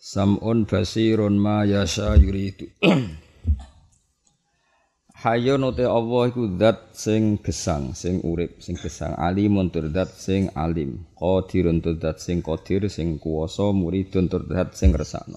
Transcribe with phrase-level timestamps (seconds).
[0.00, 2.64] Sam'un basirun ma yasha yuridu.
[5.20, 9.12] Hayyun uti Allah iku zat sing gesang, sing urip, sing gesang.
[9.12, 11.04] Alimun tur zat sing alim.
[11.20, 15.36] Qadirun tur zat sing qadir, sing kuwasa, muridun tur zat sing resakno.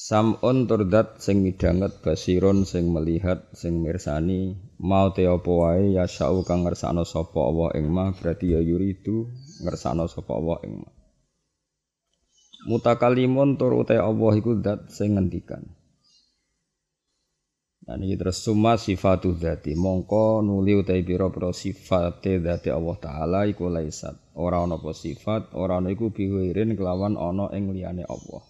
[0.00, 6.40] Sam'un tur zat sing midhanget, basirun sing melihat, sing mirsani, mau te apa wae yasau
[6.48, 9.28] kang ngersakno sapa Allah ing ma berarti ya yuridu
[9.60, 10.99] ngersakno sapa Allah ing ma.
[12.68, 15.64] Mutakalimun tur uta Allah iku zat sing ngendikan.
[17.90, 23.66] Nah ini terus summa sifatu dzati mongko nuli utai pira-pira sifate dzati Allah taala iku
[23.66, 24.14] laisat.
[24.38, 28.46] Ora ana apa sifat, ora ana iku biwirin kelawan ana ing liyane Allah.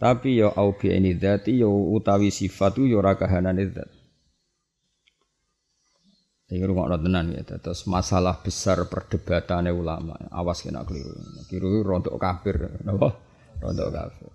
[0.00, 3.95] Tapi ya au bi ini dzati ya utawi sifatu ya ora kahanane dzat.
[6.46, 10.14] Iki rungokno tenan ya, terus masalah besar perdebatannya ulama.
[10.30, 11.10] Awas kena keliru.
[11.50, 13.18] Keliru rontok kafir, napa?
[13.58, 14.30] Rontok kafir.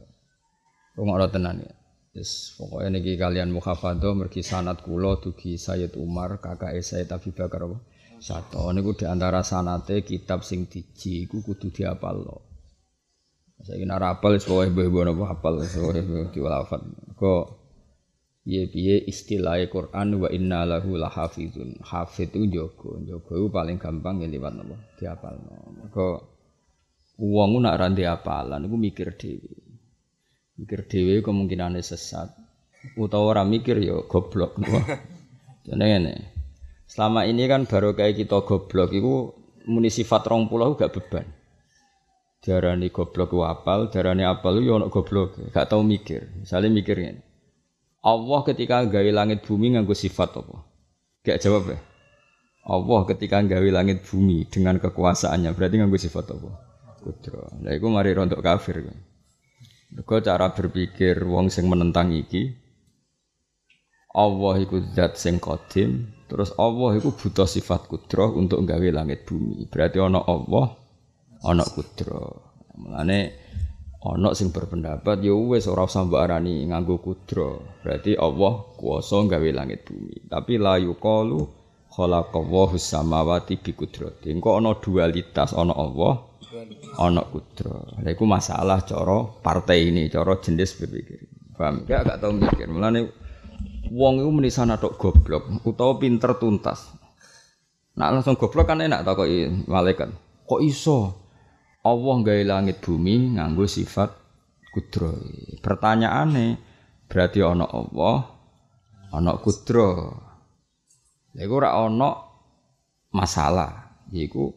[0.99, 1.71] Rungokno tenan ya.
[2.11, 7.63] Yes, pokoknya niki kalian mukhafadho mergi sanat kula dugi Sayyid Umar kakak Sayyid Abi Bakar
[7.63, 7.79] apa?
[8.19, 12.51] Satu niku di antara sanate kitab sing diji iku kudu diapalno.
[13.63, 16.81] Saya kira rapal sesuai ibu-ibu napa hafal sesuai diwalafat.
[17.15, 17.60] Kok
[18.41, 21.77] piye piye istilah Quran wa inna lahu lahafizun.
[21.85, 25.53] Hafid itu jogo, jogo itu paling gampang ya liwat napa diapalno.
[25.77, 26.07] Mergo
[27.21, 29.53] wong nak ra apalan iku mikir dhewe.
[30.57, 32.33] Mikir dhewe kemungkinane sesat.
[32.97, 34.57] Utawa ora mikir ya goblok.
[35.65, 36.13] Jadi ngene.
[36.89, 39.29] Selama ini kan baru kayak kita goblok itu
[39.69, 41.29] muni sifat rong pulau gak beban.
[42.41, 46.41] Darani goblok ku apal, darani apal yo ono goblok, gak tau mikir.
[46.41, 47.30] Misalnya mikir ngene.
[48.01, 50.65] Allah ketika gawe langit bumi nganggo sifat apa?
[51.21, 51.79] Gak jawab ya.
[52.65, 56.49] Allah ketika gawe langit bumi dengan kekuasaannya berarti nganggo sifat apa?
[57.01, 57.49] Kudro.
[57.61, 58.81] Lah iku mari rontok kafir.
[59.91, 62.61] Mergo cara berpikir wong sing menentang iki
[64.11, 69.71] Allah iku zat sing qadim, terus Allah iku butuh sifat kudroh untuk nggawe langit bumi.
[69.71, 70.75] Berarti ana Allah,
[71.47, 72.51] ana kudroh.
[72.75, 73.40] Mulane
[74.01, 77.61] ana sing berpendapat ya wis ora usah arani nganggo kudroh.
[77.85, 80.25] Berarti Allah kuwasa nggawe langit bumi.
[80.25, 81.45] Tapi la yuqalu
[81.93, 84.33] khalaqallahu samawati bi kudrati.
[84.33, 86.25] Engko ana dualitas ana Allah,
[86.97, 87.93] ana kudro.
[88.01, 91.29] Lha iku masalah cara partai ini, cara jenis berpikir.
[91.53, 91.85] Paham?
[91.85, 92.65] Gak gak tau mikir.
[92.73, 93.05] Mulane
[93.93, 96.89] wong iku muni sana tok goblok utawa pinter tuntas.
[98.01, 100.09] Nak langsung goblok kan enak takoki malaikat.
[100.49, 101.20] Kok iso
[101.81, 104.13] Allah gawe langit bumi nganggo sifat
[104.69, 105.17] kudro.
[105.59, 106.57] Pertanyaane
[107.09, 108.17] berarti ana Allah,
[109.11, 109.89] ana kudro.
[111.33, 112.09] Lha iku ora ana
[113.11, 113.71] masalah.
[114.11, 114.51] Yaiku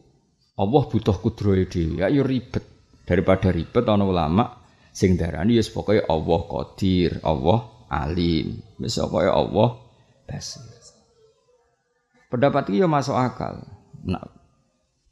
[0.55, 2.03] Allah butuh kudrohe dhewe.
[2.03, 2.63] Ya yo ribet.
[3.05, 4.65] Daripada ribet ana ulama
[4.95, 7.59] sing darani wis pokoke Allah Qadir, Allah
[7.91, 8.61] Alim.
[8.79, 9.69] Wis pokoke Allah
[10.25, 10.63] Basir.
[12.29, 13.63] Pendapat iki yo masuk akal.
[14.05, 14.25] Nah,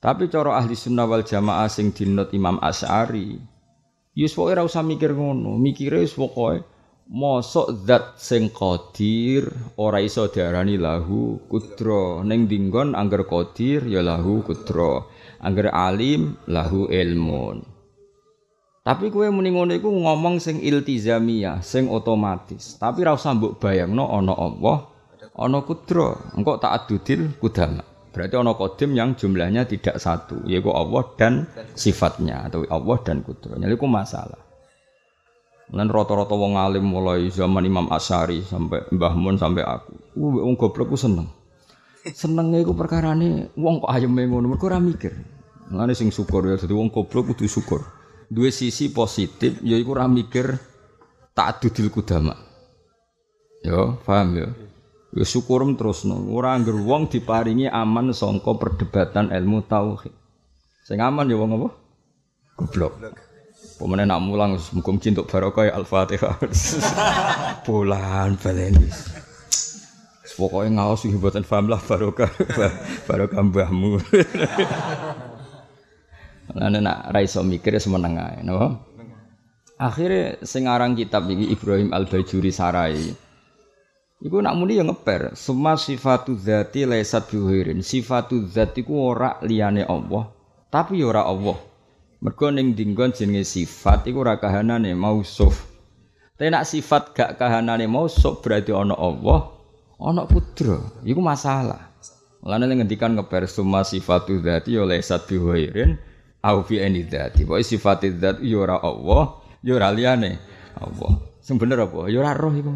[0.04, 3.40] tapi cara ahli sunnah wal jamaah sing dinut Imam Asy'ari,
[4.12, 6.68] yus pokoke ora usah mikir ngono, mikire wis pokoke
[7.08, 9.48] mosok zat sing qadir
[9.80, 15.08] ora iso diarani lahu kudro ning dinggon angger qadir ya lahu kudro
[15.40, 17.64] angger alim lahu ilmun.
[18.84, 22.76] Tapi kue muni ngono iku ngomong sing iltizamiyah sing otomatis.
[22.76, 24.78] Tapi ra usah mbok bayangno ana Allah
[25.40, 31.50] ana kudro engko ta'addudil kudama berarti ana qadim yang jumlahnya tidak satu yaitu Allah dan
[31.74, 34.44] sifatnya atau Allah dan kudro jadi itu masalah
[35.74, 39.96] Lan rata-rata wong alim mulai zaman Imam Asyari sampai Mbah Mun sampai aku.
[40.20, 41.26] Uh, wong goblok ku seneng.
[42.04, 45.16] Senenge iku perkarane wong kok ayeme ngono, mergo ora mikir.
[45.74, 47.82] Mulane sing syukur ya dadi wong goblok kudu syukur.
[48.30, 50.54] Duwe sisi positif yaiku ora mikir
[51.34, 52.38] ta'addudil kudama.
[53.66, 54.48] Yo, paham ya?
[55.14, 56.18] Ya syukurum terusno.
[56.34, 60.14] Ora angger wong diparingi aman sangka perdebatan ilmu tauhid.
[60.84, 61.70] Sing aman ya wong apa?
[62.58, 62.94] Goblok.
[63.78, 66.38] Pemenang nak mulang mukum cintuk barokah ya Al-Fatihah.
[67.66, 68.90] Bulan baleni.
[70.34, 72.30] Pokoknya ngawas sih buatan faham lah barokah
[73.08, 74.02] barokah mbahmu.
[76.58, 78.82] Lalu nak raiso mikir semeneng ae, no?
[79.78, 83.14] Akhirnya sing aran kitab iki Ibrahim Al-Bajuri Sarai.
[84.24, 87.84] Iku nak muni ya ngeper, semua sifatu dzati laisat bihirin.
[87.84, 90.32] Sifatu dzat iku ora liyane Allah,
[90.72, 91.60] tapi ya ora Allah.
[92.24, 95.68] Mergo dinggon jenenge sifat iku ora kahanane mausuf.
[96.40, 99.60] Tapi nak sifat gak kahanane mausuf berarti ana Allah,
[100.00, 100.80] ana kudra.
[101.04, 101.92] Iku masalah.
[102.40, 106.00] Mulane ngendikan ngeper semua sifatu dzati ya laisat bihirin
[106.40, 107.44] au fi ani dzati.
[107.44, 110.40] Pokoke sifat dzat ya ora Allah, ya ora liyane
[110.80, 111.20] Allah.
[111.44, 112.08] Sing bener apa?
[112.08, 112.72] Ya ora roh iku.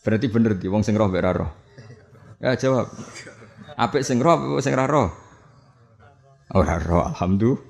[0.00, 1.50] Berarti bener di wong sing roh mek roh.
[2.40, 2.88] Ya jawab.
[3.76, 5.12] Apik sing roh apa sing roh?
[6.50, 7.62] Ora roh, alhamdulillah.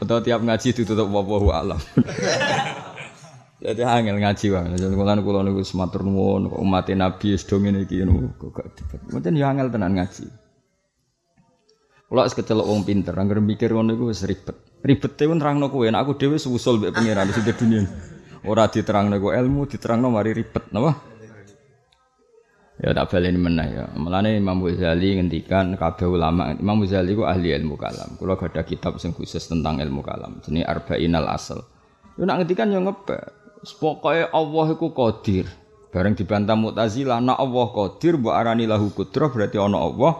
[0.00, 1.80] Atau tiap ngaji ditutup wallahu alam.
[3.60, 4.72] Jadi angel ngaji wae.
[4.78, 8.00] Jadi kula kula niku sematur nuwun kok umat Nabi wis do ngene iki
[8.40, 8.72] kok gak.
[9.12, 10.24] Mboten ya angel tenan ngaji.
[12.08, 14.56] Kula wis kecelok wong pinter, anggere mikir ngono iku wis ribet.
[14.80, 17.84] Ribete ku nerangno kowe, nek aku dhewe susul mbek pangeran sing dunia.
[18.44, 20.96] Ora diterangno ku ilmu, diterangno mari ribet, napa?
[22.80, 23.84] Ya tak baleni meneh ya.
[23.92, 28.16] Mulane Imam Ghazali ngendikan kabeh ulama, Imam Ghazali ku ahli ilmu kalam.
[28.16, 31.60] Kula ada kitab sing khusus tentang ilmu kalam, jenenge Arba'inal Asal.
[32.16, 33.20] Yo nak ngendikan yo ngepe.
[33.76, 35.44] Pokoke Allah iku qadir.
[35.92, 40.12] Bareng dibantah Mu'tazilah, nak Allah qadir mbok arani lahu kudrah berarti ana Allah.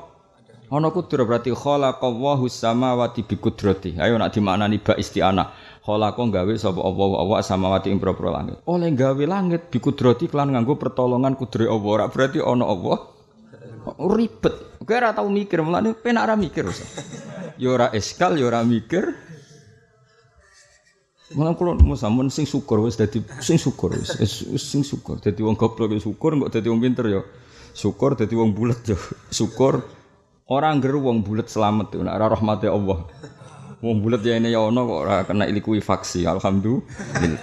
[0.68, 3.96] Ana kudrah berarti khalaqallahu samawati bi qudrati.
[3.96, 5.48] Ayo nak dimaknani ba isti'anah.
[5.80, 8.60] Khalaqa gawe sapa Allah wa samawati ing propro langit.
[8.68, 11.90] Oleh gawe langit bi kudrati kelan nganggo pertolongan kudre Allah.
[12.04, 12.98] Ora berarti ana Allah.
[13.96, 14.76] Ribet.
[14.84, 16.68] Kowe ora tau mikir, mulane penak ora mikir.
[17.56, 19.08] Ya ora eskal, ya ora mikir.
[21.30, 24.18] Malah kula mau sampean sing syukur wis dadi sing syukur wis
[24.58, 25.22] sing syukur.
[25.22, 27.22] Dadi wong goblok ya syukur, kok dadi wong pinter ya
[27.70, 28.98] syukur, dadi wong bulet ya
[29.30, 29.80] syukur.
[30.50, 33.06] Orang ngger wong bulet selamat nek ora rahmate Allah.
[33.80, 36.28] Wong bulet ya ini ya ono kok ora kena likuifaksi.
[36.28, 37.40] Alhamdulillah.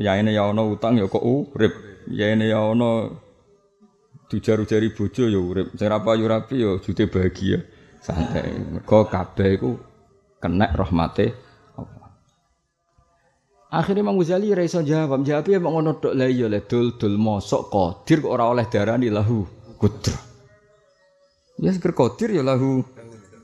[0.00, 1.72] Ya ini ya ono utang ya kok urip.
[2.08, 3.12] Ya ini ya ono
[4.32, 5.76] dijaru-jari bojo ya urip.
[5.76, 7.60] Sing ra payu rapi ya jute bahagia.
[8.00, 8.48] Santai.
[8.80, 9.70] Mergo kabeh iku
[10.40, 11.44] kena rahmate
[13.74, 17.18] Akhirnya Imam Ghazali ra iso jawab, jawab ya ngono tok lah iya le dul dul
[17.18, 19.42] mosok qadir kok ora oleh darani lahu
[19.74, 20.14] kudra.
[21.58, 22.86] Ya seger qadir ya lahu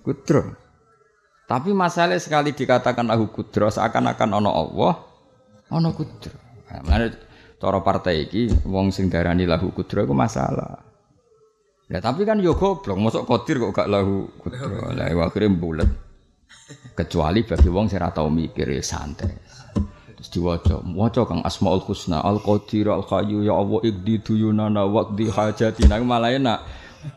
[0.06, 0.69] kudra.
[1.50, 5.02] Tapi masalah sekali dikatakan lahu kudra seakan-akan ana Allah,
[5.66, 6.30] ana kudra.
[6.70, 7.10] Nah, mana
[7.58, 10.78] cara partai iki wong sing darani lahu kudra iku masalah.
[11.90, 14.94] Ya tapi kan yo goblok, mosok qadir kok gak lahu kudra.
[14.94, 15.90] Lah akhirnya bulet.
[16.94, 19.34] Kecuali bagi wong sing ora tau mikir ya santai.
[20.14, 25.26] Terus diwaca, waca kang Asmaul Husna, Al Qadir, Al Hayyu, ya Allah ikdi duyunana waqdi
[25.26, 25.98] hajatina.
[25.98, 26.58] Malah enak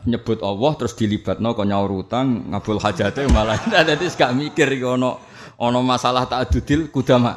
[0.08, 4.86] nyebut Allah terus dilibatno kok nyaur utang, ngabul hajate malah enak dadi gak mikir iki
[4.86, 5.20] ana
[5.60, 7.36] ana masalah tak adudil kudama.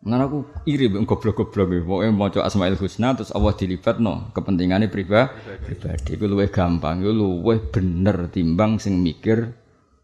[0.00, 1.84] Ngan aku iri mbek goblok-goblok.
[1.84, 5.28] Pokoke maca Asmaul Husna terus Allah dilibatno kepentingane pribadi.
[5.60, 9.52] Pribadi iku luwih gampang, iku luwih bener timbang sing mikir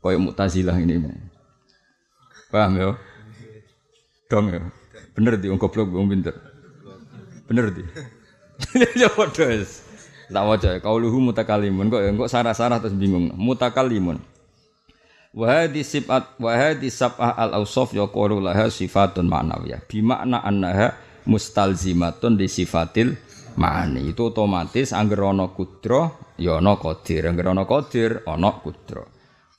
[0.04, 1.00] koyo Mu'tazilah ini.
[2.52, 2.92] Paham ya?
[4.26, 4.60] dong ya.
[5.14, 6.34] Bener di goblok wong pinter.
[7.48, 7.82] Bener di.
[9.00, 9.85] Ya wis.
[10.26, 13.30] Tak waca kauluhu mutakalimun kok ya kok sarah-sarah terus bingung.
[13.38, 14.18] Mutakalimun.
[15.36, 19.86] Wa hadhi sifat wa hadhi sab'ah al awsaf yaqulu laha sifatun ma'nawiyah.
[19.86, 20.96] Bi makna annaha
[21.30, 23.14] mustalzimatun di sifatil
[23.54, 24.10] ma'ani.
[24.10, 27.30] Itu otomatis angger ana kudra ya ana qadir.
[27.30, 29.06] Angger ana qadir ana kudra.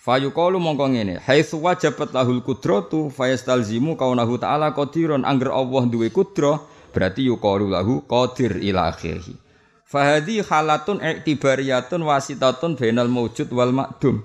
[0.07, 6.63] Fayuqalu mongko ngene, haitsu wajabat lahul qudratu fayastalzimu kaunahu ta'ala qadiron angger Allah duwe kudra
[6.95, 9.46] berarti yuqalu lahu qadir ila akhirih.
[9.87, 14.19] Fahadi halatun i'tibariyatun wasitatun bainal mawjud wal makdum.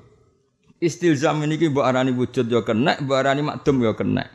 [0.82, 4.26] Istilzam ini mbok arani wujud ya kena, mbok arani makdum ya kena.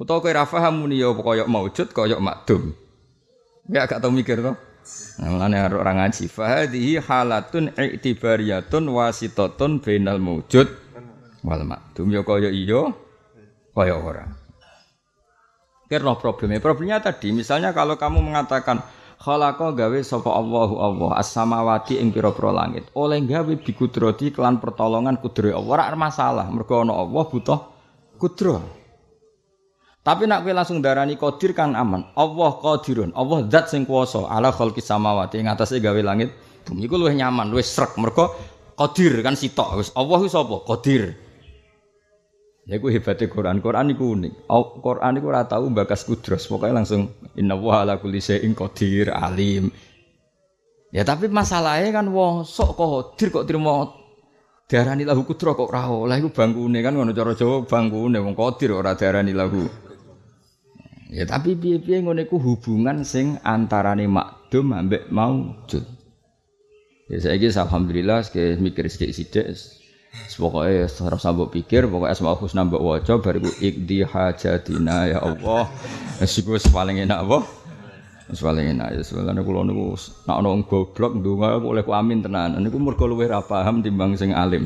[0.00, 2.72] Utawa kowe ra paham muni ya kaya maujud kaya makdum.
[3.68, 4.56] Ya gak tau mikir to.
[5.20, 6.24] Nah, mulane orang ngaji.
[6.32, 10.72] Fahadihi halatun i'tibariyatun wasitatun bainal mawjud
[11.44, 12.88] wal makdum ya kaya iya
[13.76, 14.24] kaya ora.
[15.92, 16.64] Kira problemnya.
[16.64, 18.80] Problemnya tadi misalnya kalau kamu mengatakan
[19.20, 22.88] khalaqa gawe sapa Allahu Allah as-samawati ing pira-pira langit.
[22.96, 26.48] Oleh gawe bikudrati kelan pertolongan kudre Allah ora masalah.
[26.48, 27.60] Mergo ana Allah butuh
[28.16, 28.64] kudro.
[30.00, 32.08] Tapi nak kowe langsung darani qadir kan aman.
[32.16, 33.12] Allah qadirun.
[33.12, 36.32] Allah zat sing kuwasa ala khalqis samawati ing atase gawe langit
[36.64, 38.32] bumi iku luwih nyaman, luwih srek mergo
[38.80, 40.56] qadir kan sitok wis Allah wis apa?
[40.64, 41.12] Qadir.
[42.70, 43.58] Ya ku hebatnya Quran.
[43.58, 44.46] Quran iku unik.
[44.78, 46.46] Quran iku ora tau bakas kudros.
[46.46, 48.54] Pokoknya langsung inna wa ala kulli syai'in
[49.10, 49.74] alim.
[50.94, 53.90] Ya tapi masalahnya kan wong sok qadir kok terima
[54.70, 58.70] Diarani lahu kudro kok ora oleh iku bangkune kan ngono cara Jawa bangkune wong qadir
[58.70, 59.66] ora diarani lahu.
[61.10, 65.82] Ya tapi piye-piye ngono iku hubungan sing antarane makdum ambek maujud.
[67.10, 68.22] Ya saiki alhamdulillah
[68.62, 69.50] mikir sithik-sithik
[70.10, 75.68] Pokoknya harus sambut pikir, pokoknya asma husna mbok waca bariku ikdi hajatina ya Allah.
[76.16, 77.38] Wis iku paling enak apa?
[78.26, 82.24] Wis paling enak ya sebenarnya kula niku nek ana wong goblok ndonga oleh ku amin
[82.24, 82.56] tenan.
[82.56, 84.64] Niku mergo luwih ra paham timbang sing alim.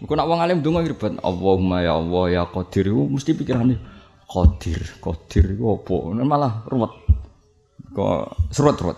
[0.00, 1.14] Iku nek wong alim ndonga ribet.
[1.20, 3.76] Allahumma ya Allah ya Qadir mesti pikirane
[4.26, 5.96] Qadir, Qadir iku apa?
[6.24, 6.92] Malah ruwet.
[7.92, 8.96] Kok serut-serut.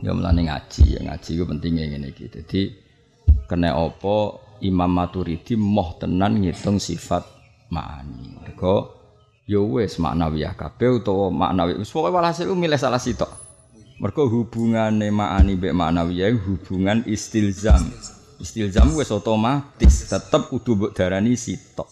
[0.00, 2.32] Ya mulane ngaji, ya ngaji ku pentingnya ngene iki.
[2.32, 2.72] Dadi
[3.50, 7.26] kena apa Imam Maturidi moh tenan ngitung sifat
[7.74, 8.38] ma'ani.
[8.38, 8.94] Mergo
[9.50, 11.82] ya wis maknawiyah kabeh utawa maknawi.
[11.82, 13.26] Wis pokoke walhasil milih salah sitok.
[13.98, 17.90] Mergo hubungane ma'ani mbek maknawiyah hubungan istilzam.
[18.38, 21.90] Istilzam wis otomatis tetep kudu mbok darani sitok.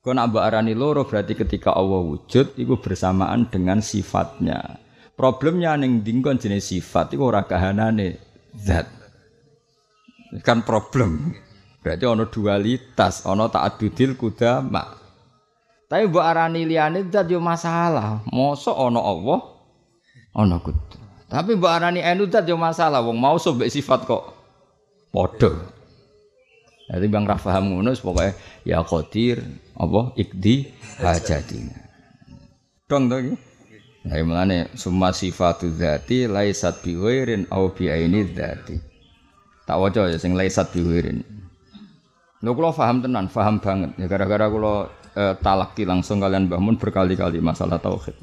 [0.00, 4.80] Kau nak arani loro berarti ketika Allah wujud itu bersamaan dengan sifatnya.
[5.12, 8.16] Problemnya ning dingkon jenis sifat itu ora kahanane
[8.56, 8.99] zat
[10.38, 11.34] kan problem.
[11.80, 14.84] Berarti ono dualitas, ono ta'addudil kudama.
[15.90, 18.22] Tapi mbok arani liyane zat yo masalah.
[18.30, 19.40] Mosok ono Allah,
[20.38, 20.98] ono kudu.
[21.26, 23.02] Tapi mbok arani enu zat yo masalah.
[23.02, 24.22] Wong mau sobek sifat kok
[25.10, 25.50] padha.
[26.90, 28.34] Jadi bang Rafaham ngono pokoke
[28.66, 29.42] ya qadir
[29.78, 30.68] apa ikdi
[30.98, 31.74] hajatina.
[32.90, 33.34] Dong to iki.
[34.00, 38.26] Nah, mulane summa sifatu dzati laisat bi ghairin au bi aini.
[39.70, 41.22] Tak waca ya sing laisat biwirin.
[42.42, 43.94] Lho kula paham tenan, paham banget.
[44.02, 48.18] Ya gara-gara kula eh, talaki langsung kalian Mbah Mun berkali-kali masalah tauhid.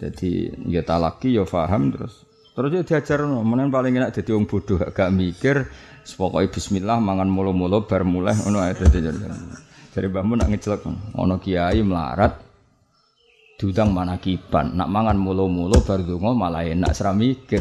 [0.00, 2.24] Jadi ya talaki ya paham terus
[2.56, 3.44] terus ya diajar no.
[3.44, 5.68] Paling enak jadi wong bodoh gak mikir
[6.16, 9.04] pokoknya bismillah mangan mulu-mulu bar mulai ngono ae dadi
[9.92, 10.88] Jadi Mbah Mun nak ngejelek
[11.20, 12.32] ono kiai melarat
[13.60, 17.60] diundang manakiban nak mangan mulu-mulu bar donga malah enak seram mikir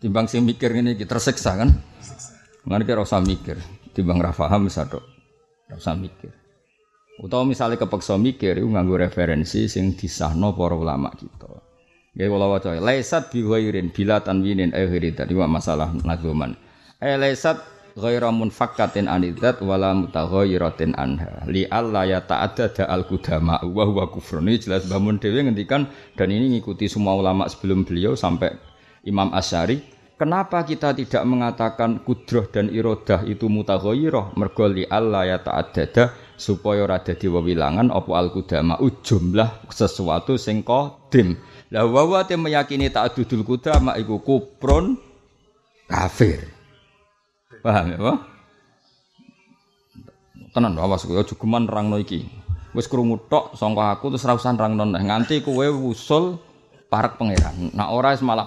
[0.00, 1.68] timbang sing mikir ini tersiksa kan
[2.64, 3.60] Mengenai kira usah mikir,
[3.92, 5.04] timbang rafaham bisa dok,
[5.68, 6.32] usah mikir.
[7.20, 11.46] Utawa misalnya kepeksa mikir, itu nganggo referensi sing disahno para ulama kita.
[12.14, 16.54] Gaya kalau waca, laisat biwairin bila tanwinin akhiri tadi masalah nazuman.
[17.02, 17.58] Eh laisat
[17.94, 24.50] ghaira munfakkatin anidat wala mutaghayiratin anha li alla ya ta'addada al qudama wa huwa kufrun
[24.58, 25.86] jelas bangun dhewe ngendikan
[26.18, 28.50] dan ini ngikuti semua ulama sebelum beliau sampai
[29.06, 29.78] Imam Asy'ari
[30.14, 36.86] Kenapa kita tidak mengatakan kudroh dan irodah itu mutaghayyirah mergo li Allah ya ta'addada supaya
[36.86, 41.34] ora dadi wewilangan apa al kudama jumlah sesuatu sing qadim.
[41.74, 44.94] Lah wa te meyakini ta'addudul kudama iku kufrun
[45.90, 46.46] kafir.
[47.58, 48.18] Paham ya, Pak?
[50.54, 52.22] Tenan awas kowe aja geman rangno iki.
[52.70, 56.38] Wis krungu tok aku terus ra usah rangno nganti kowe wusul
[56.86, 57.74] parek pangeran.
[57.74, 58.46] Nah ora wis malah.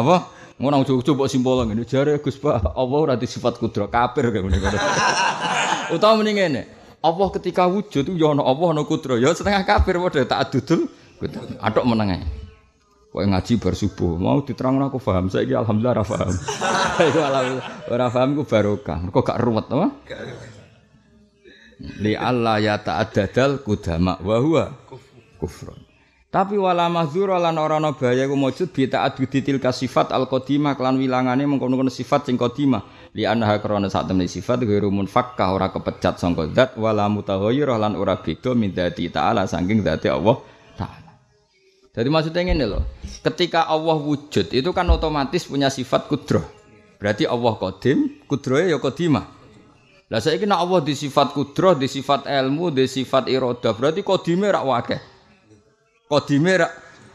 [0.00, 0.16] Apa?
[0.54, 4.78] Ngono ujug-ujug mbok simpol ngene jare Gus Pak, Allah ora sifat kudro kafir kayak ngene.
[5.94, 6.62] Utawa mending ngene.
[7.04, 10.88] Allah ketika wujud ya ana Allah ana kudro, ya setengah kafir padha tak adudul.
[11.60, 12.24] Atok meneng ae.
[13.14, 15.30] Kowe ngaji bar subuh, mau diterangno aku paham.
[15.30, 16.34] Saiki alhamdulillah ora paham.
[17.12, 18.98] Iku alhamdulillah ora paham ku barokah.
[19.06, 19.88] Mergo gak ruwet apa?
[22.02, 24.64] Li Allah ya ta'addadal kudama wa huwa
[25.38, 25.83] kufrun.
[26.34, 30.74] Tapi wala mahdzura lan ora ana bahaya ku mujud bi ta'addudi tilka sifat al qadimah
[30.74, 35.70] kelan wilangane mengkono sifat sing qadimah li anha krana sak temne sifat ghairu munfakkah ora
[35.70, 40.42] kepecat sangka zat wala mutaghayyirah lan ora beda min dzati ta'ala saking dzati Allah
[40.74, 41.12] taala.
[41.94, 42.80] Jadi maksudnya ngene lho.
[43.22, 46.42] Ketika Allah wujud itu kan otomatis punya sifat kudrah.
[46.98, 49.22] Berarti Allah qadim, kudrahe ya qadimah.
[50.10, 54.50] Lah saiki nek Allah di sifat kudrah, di sifat ilmu, di sifat iradah, berarti qadime
[54.50, 55.13] rak wakeh.
[56.04, 56.72] Kodime rak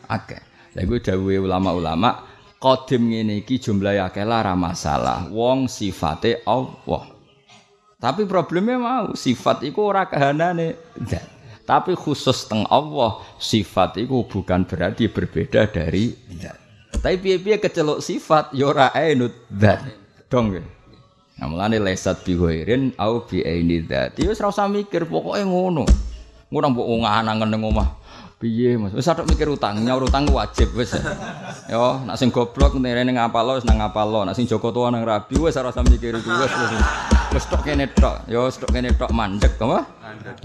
[0.10, 0.42] akeh.
[0.74, 0.98] Lah iku
[1.46, 2.26] ulama-ulama,
[2.58, 5.30] kodim ngene iki jumlahe akeh lara masalah.
[5.30, 7.06] Wong sifate Allah.
[8.00, 10.74] Tapi problemnya mau sifat iku ora kahanane.
[11.70, 16.58] Tapi khusus teng Allah, sifat itu bukan berarti berbeda dari zat.
[16.90, 19.86] Tapi piye-piye kecelok sifat ya ora ainut zat.
[20.34, 20.66] Dong ya.
[21.38, 24.18] Nah, mulane lesat bi ghairin au bi aini zat.
[24.18, 25.86] Ya wis ora usah mikir, pokoke ngono.
[26.50, 27.90] Ngono mbok nganangen ning omah.
[28.40, 28.96] Piye Mas?
[28.96, 30.96] Wis tok mikir utang, nyaur utang wajib wis.
[31.68, 35.36] Yo, nak sing goblok nirene ngapalo wis nang ngapalo, nak sing Joko tua nang rabi
[35.36, 36.54] wis ora usah mikir iku wis
[37.36, 37.44] wis.
[37.52, 39.84] Tok kene tok, yo wis tok kene tok mandek apa?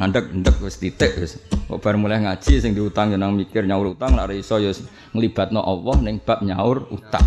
[0.03, 1.39] Mandek, ndek wis titik wis.
[1.71, 4.75] Kok bar mulai ngaji sing diutang yo nang mikir nyaur utang nak iso yo
[5.15, 7.23] nglibatno Allah ning bab nyaur utang.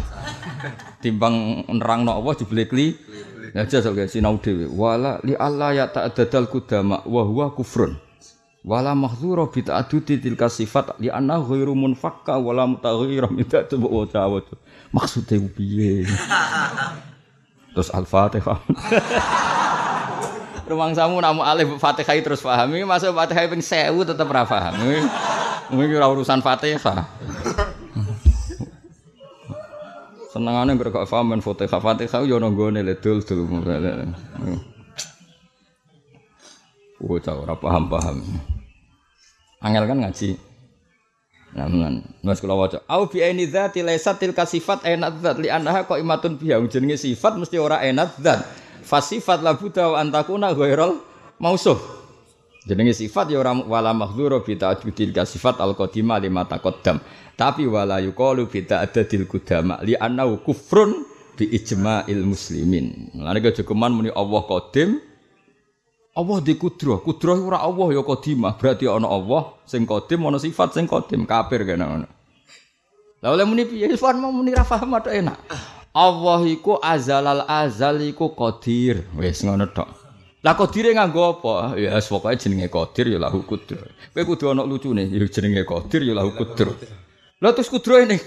[1.00, 2.92] Timbang nerangno Allah jebule kli
[3.56, 4.68] Ya jajal guys sinau dhewe.
[4.68, 7.96] Wala li Allah ya ta'addadal kudama wa huwa kufrun.
[8.66, 14.04] Wala mahdzura bi ta'addudi tilka sifat li anna ghairu munfakka wala mutaghayyira min ta'tubu wa
[14.10, 14.58] ta'awatu.
[14.92, 16.08] Maksude piye?
[17.78, 18.58] Terus Al-Fatihah.
[20.68, 22.76] Rumang samu namu alif Fatihah terus paham.
[22.76, 24.76] Ini masuk Fatihah ping 1000 tetep ra paham.
[25.72, 27.08] Ini ora urusan Fatihah.
[30.28, 33.24] Senengane nek gak paham men Fatihah Fatihah yo ono nggone le dul
[36.98, 38.26] Oh, ora paham-paham.
[39.62, 40.30] Angel kan ngaji.
[41.54, 42.82] Namun, mas kula waca.
[42.90, 46.58] Au bi aini dzati laysat tilka sifat enat dzat li annaha qaimatun biha.
[46.70, 48.42] Jenenge sifat mesti ora enat dzat.
[48.82, 51.02] Fasifat la buta wa antakuna ghairal
[51.42, 51.82] mausuf.
[52.68, 57.00] Jenenge sifat ya ora wala mahdzura bi ta'judil sifat al qadima lima taqaddam.
[57.38, 61.06] Tapi wala yuqalu bi ta'dadil qudama li annahu kufrun
[61.38, 63.14] bi ijma'il muslimin.
[63.18, 65.00] Lan jogeman muni Allah qadim
[66.18, 70.74] Allah di kudroh, kudroh ora Allah ya qadimah, berarti ana Allah sing qadim ana sifat
[70.74, 72.08] sing qadim, kafir kene ngono.
[73.22, 73.86] Lah oleh muni piye?
[73.86, 75.38] Irfan mau muni ra paham enak.
[75.94, 79.06] Allah iku azalal azal iku qadir.
[79.14, 79.90] Wis ngono tok.
[80.42, 81.78] Lah qadire nganggo apa?
[81.78, 83.86] Ya wis pokoke jenenge qadir ya lahu kudroh.
[84.14, 86.74] Kowe kudu ana lucune, ya jenenge qadir ya lahu kudroh.
[87.38, 88.18] Lah terus kudro ini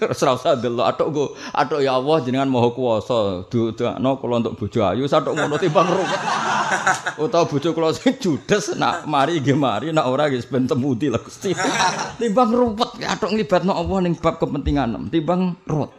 [0.00, 4.80] ora usah delok atok go atok ya Allah jenengan maha kuwasa dudakno kula untuk bojo
[4.80, 6.20] ayu satok ngono timbang ruwet.
[7.28, 11.20] Utawa bojo kula sing judes nak mari nggih mari nak ora nggih ben temudi lah
[11.20, 11.52] Gusti.
[12.24, 15.92] Timbang ruwet atok nglibatno Allah ning bab kepentingan timbang ruwet.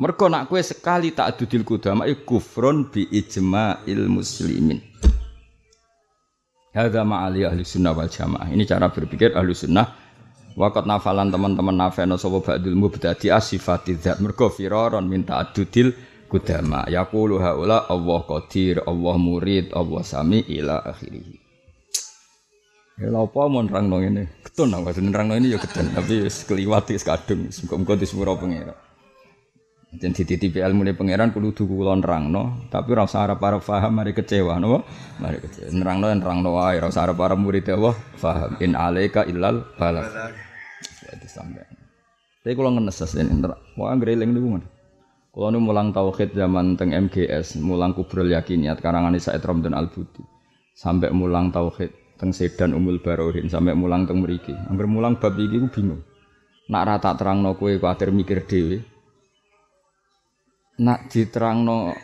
[0.00, 4.80] Mergo nak kowe sekali tak adudil kudama kufrun bi ijma'il muslimin.
[6.72, 8.48] Hadza ma'ali ahli sunnah wal jamaah.
[8.48, 10.03] Ini cara berpikir ahli sunnah
[10.54, 15.90] Wakat nafalan teman-teman nafeno sapa ba'dul mubtadi asifati dzat mergo firaron minta adudil
[16.30, 21.42] kudama yaqulu haula Allah qadir Allah murid Allah sami ila akhirih
[22.94, 26.86] Ya lha apa mon rangno ngene ketun aku rangno ini ya ketun tapi wis kliwat
[26.94, 28.78] wis kadung muga-muga disepuro pangeran
[29.94, 33.94] Dan dititipi ilmu ini pangeran kudu duku kulon nerangno, tapi ora usah arep arep paham
[33.94, 34.82] mari kecewa napa?
[35.22, 35.70] Mari kecewa.
[35.70, 38.58] Nerangno nerangno wae, ora usah arep arep murid Allah paham.
[38.58, 40.10] In alaika illal balagh.
[41.04, 41.64] Jadi sampai.
[42.44, 43.40] Tapi kalau ngenes ini,
[43.76, 44.68] mau anggereling niku mana?
[45.34, 50.22] Kalau nu mulang tauhid zaman teng MGS, mulang kubrul yakiniat karangan Said Ramdan Al Budi,
[50.78, 51.90] sampai mulang tauhid
[52.20, 54.54] teng Sedan Umul Barohin, sampai mulang teng Meriki.
[54.54, 56.06] Angger mulang bab iki ku bingung.
[56.70, 58.78] Nak rata terang no kue kuatir mikir dewi,
[60.78, 61.94] nak diterangno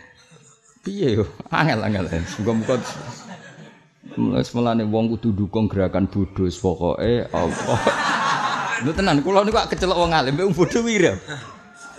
[0.87, 2.07] piye yo angel angel
[2.39, 2.79] muga-muga
[4.15, 7.75] mulai semulane wong kudu dukung gerakan bodho pokoke apa
[8.85, 11.13] Lho tenan kula niku kecelok wong alim wong bodho wira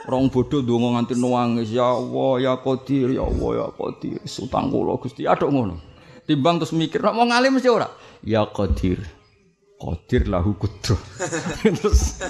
[0.10, 4.98] Rong bodho ndonga nganti nangis ya Allah ya Qadir ya Allah ya Qadir sutang kula
[4.98, 5.76] Gusti aduk ngono
[6.26, 7.86] timbang terus mikir nek wong alim mesti ora
[8.26, 9.22] ya Qadir
[9.82, 10.94] Qadir lahu kudro.
[11.65, 12.22] Terus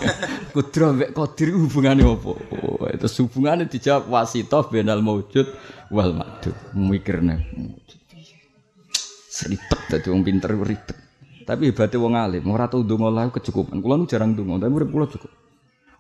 [0.55, 2.31] kudro mbek Qadir hubungane apa?
[2.31, 5.51] Oh, terus hubungane dijawab wasithah benal maujud
[5.91, 6.55] wal madud.
[6.71, 7.43] Mikirne.
[9.27, 11.10] Seribet dadi wong pinter ribet.
[11.51, 13.83] Tapi hebatnya wong alim, ora tau ndonga lah kecukupan.
[13.83, 15.27] Kula nu jarang ndonga, tapi urip kula cukup.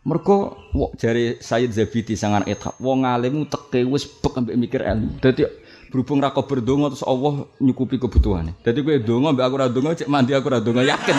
[0.07, 0.55] Mergo
[0.95, 5.19] jari Sayyid Zabidi sangan ethak, wong alim teke wis bek ambek mikir ilmu.
[5.19, 5.43] Dadi
[5.91, 8.63] berhubung rako berdonga terus Allah nyukupi kebutuhannya.
[8.63, 11.17] Jadi gue donga, mbak aku radonga, cek mandi aku radonga yakin,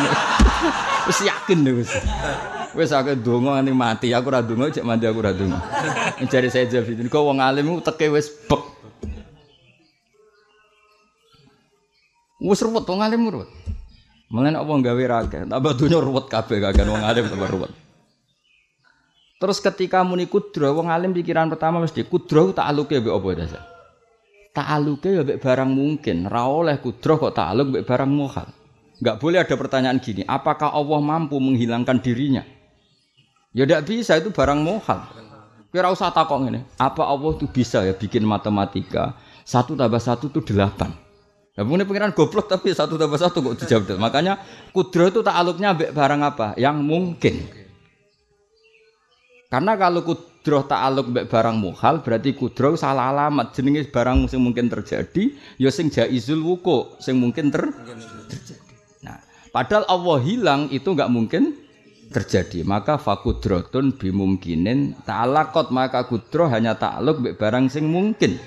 [1.12, 1.92] wis yakin wis.
[2.72, 5.60] Wis aku donga nanti mati, aku radonga, cek mandi aku radonga.
[6.24, 8.64] Mencari saya jawab itu, kau wong alim teke wis bek.
[12.40, 13.52] Wis ruwet wong alim ruwet.
[14.32, 17.72] Mulane apa gawe raga, tambah dunya ruwet kabeh kagak wong alim tambah ruwet.
[19.36, 23.62] Terus ketika muni kudro, wong alim pikiran pertama mesti kudro tak aluke mbek apa dasar?
[24.52, 28.48] ta'aluke ya mbek barang mungkin, ra oleh kudroh kok ta'aluk mbek barang muhal.
[29.02, 32.46] Enggak boleh ada pertanyaan gini, apakah Allah mampu menghilangkan dirinya?
[33.50, 35.00] Ya tidak bisa itu barang muhal.
[35.72, 40.40] Kira usah takok ini, apa Allah itu bisa ya bikin matematika satu tambah satu itu
[40.52, 40.92] delapan.
[41.52, 44.00] Ya mungkin pengiran goblok tapi satu tambah satu kok dijawab.
[44.00, 44.40] Makanya
[44.72, 46.46] kudroh itu ta'aluknya mbek barang apa?
[46.56, 47.34] Yang mungkin.
[49.52, 54.72] Karena kalau kudroh ta'aluk mbek barang muhal berarti kudroh salah alamat jenenge barang sing mungkin
[54.72, 55.28] terjadi
[55.60, 57.68] ya sing jaizul wuku sing mungkin ter
[58.32, 58.64] terjadi.
[59.04, 59.20] Nah,
[59.52, 61.52] padahal Allah hilang itu enggak mungkin
[62.08, 62.64] terjadi.
[62.64, 68.40] Maka fakudrotun bimumkinin ta'alakot maka kudroh hanya ta'aluk mbek barang sing mungkin.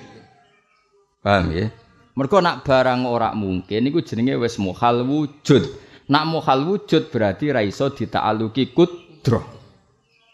[1.22, 1.70] Paham ya?
[2.16, 5.64] Mergo nak barang ora mungkin iku jenenge wis muhal wujud.
[6.08, 9.44] Nak muhal wujud berarti ra iso dita'aluki kudroh.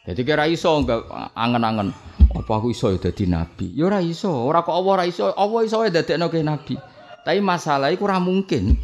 [0.06, 1.90] Jadi kira iso enggak angen-angen
[2.32, 3.74] apa aku iso ya dadi nabi.
[3.74, 6.78] Ya ora iso, ora kok Allah ora iso, Allah iso dadekno ke nabi.
[7.26, 8.78] Tapi masalah iku ora mungkin.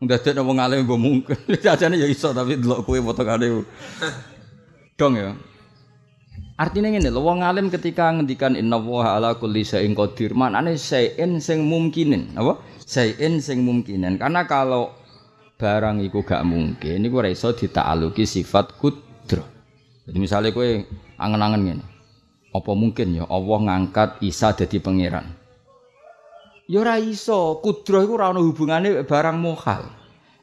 [0.00, 1.36] Ndadekno wong alim mbok mungkin.
[1.64, 3.64] Jajane ya iso tapi delok kowe potongane.
[4.96, 5.36] Dong ya.
[6.60, 11.64] Artinya ngene lho wong alim ketika ngendikan innallaha ala kulli syai'in qadir, maknane syai'in sing
[11.64, 12.60] mungkinin, apa?
[12.84, 14.20] Syai'in sing mungkinin.
[14.20, 14.92] Karena kalau
[15.56, 19.48] barang iku gak mungkin, iku ora iso ditaaluki sifat kudrah.
[20.04, 20.68] Jadi misalnya kowe
[21.16, 21.84] angen-angen ngene.
[22.52, 25.32] Apa mungkin ya Allah ngangkat Isa jadi pangeran?
[26.68, 29.88] Ya ora iso, kudrah iku ora hubungane barang mohal.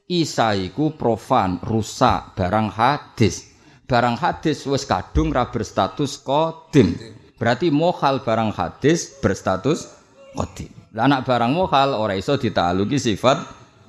[0.10, 3.57] Isa iku profan, rusak, barang hadis
[3.88, 6.93] barang hadis wis kadung ra berstatus kodim.
[7.39, 9.88] Berarti mohal barang hadis berstatus
[10.36, 10.69] kodim.
[10.91, 13.39] Lah anak barang mohal ora iso ditaaluki sifat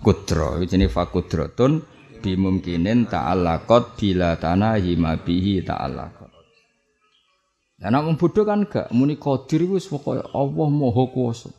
[0.00, 0.62] kudro.
[0.62, 1.82] Jenenge fakudrotun
[2.22, 6.30] bimungkinin ta'allaqat bila tanahi mabihi ta'allaqat.
[7.78, 11.50] Lah nek bodoh kan gak muni qadir wis pokoke Allah Maha Kuwasa.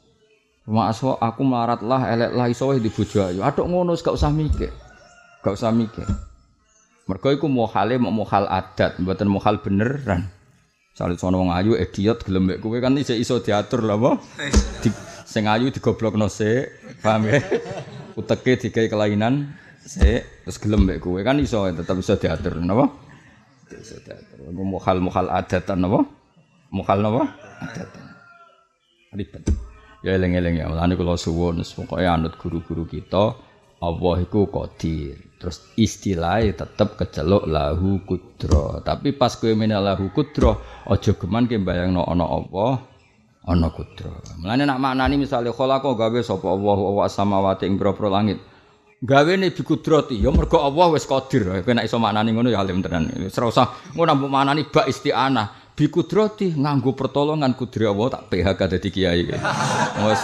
[0.69, 3.41] Maksud aku melarat lah, elek lah, iso di bojo ayu.
[3.41, 4.69] Aduk ngono gak usah mikir.
[5.41, 6.29] Gak usah mikir.
[7.10, 10.30] Mergo iku mohale mau mohal adat, mboten mohal beneran.
[10.93, 14.12] Sale sono wong ayu idiot gelem mek kowe kan isih iso diatur lho apa?
[14.86, 14.93] Di,
[15.26, 16.69] sing ayu digoblokno sik,
[17.02, 17.41] paham ya?
[18.13, 22.93] Uteke digawe kelainan sik, terus gelem mek kowe kan iso tetep iso diatur napa?
[23.74, 24.54] Iso diatur.
[24.54, 26.06] Mohal-mohal adatan napa?
[26.69, 27.24] Mohal napa?
[27.58, 28.06] Adatan.
[29.17, 29.50] Ribet.
[30.06, 33.34] Ya eling-eling ya, mulane kula suwun pokoke anut guru-guru kita
[33.82, 35.29] Allah iku qadir.
[35.39, 38.84] Terus istilahnya tetap kecelok lahu kudro.
[38.84, 42.84] Tapi pas kowe mene lahu kudro, aja geman ke bayangno ana apa,
[43.47, 44.19] ana kudro.
[44.43, 48.43] Mulane nak maknani misale khalaqa gawe sapa Allah wa samawati ing boro langit.
[48.99, 51.63] Gawe ne bi kudrati, ya mergo Allah wis qadir.
[51.63, 53.08] Kowe nek iso maknani ngono ya alim tenan.
[53.32, 55.71] Usah ngono mbok maknani bak isti'anah.
[55.71, 59.23] Bi kudrati nganggo pertolongan kudri Allah tak PHK dadi kiai.
[60.04, 60.21] Wes.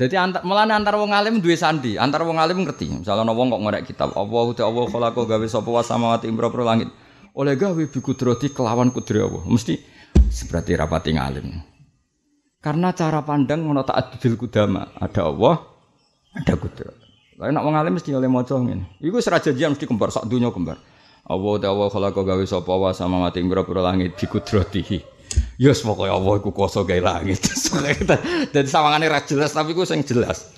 [0.00, 3.04] Jadi antar, melane antar wong alim duwe sandi, antar wong alim ngerti.
[3.04, 6.48] Misalnya ana wong kok ngorek kitab, Allah uta Allah khalaqa gawe sapa wa samawati imbro
[6.64, 6.88] langit.
[7.36, 9.44] Oleh gawe bi kudrati kelawan kudri Allah.
[9.44, 9.76] Mesti
[10.32, 11.52] seperti rapati ngalim.
[12.64, 15.68] Karena cara pandang ngono ta'addudul kudama, ada Allah,
[16.32, 16.96] ada kudrat.
[17.36, 19.04] Lain nak wong alim mesti oleh maca ngene.
[19.04, 20.80] Iku serajajian mesti kembar sak dunya kembar.
[21.28, 25.19] Allah uta Allah khalaqa gawe sapa wa samawati imbro langit bi kudratihi.
[25.60, 27.44] Ya yes, pokoknya Allah iku kuasa gawe langit.
[28.52, 30.48] Dadi sawangane ra jelas tapi ku sing jelas.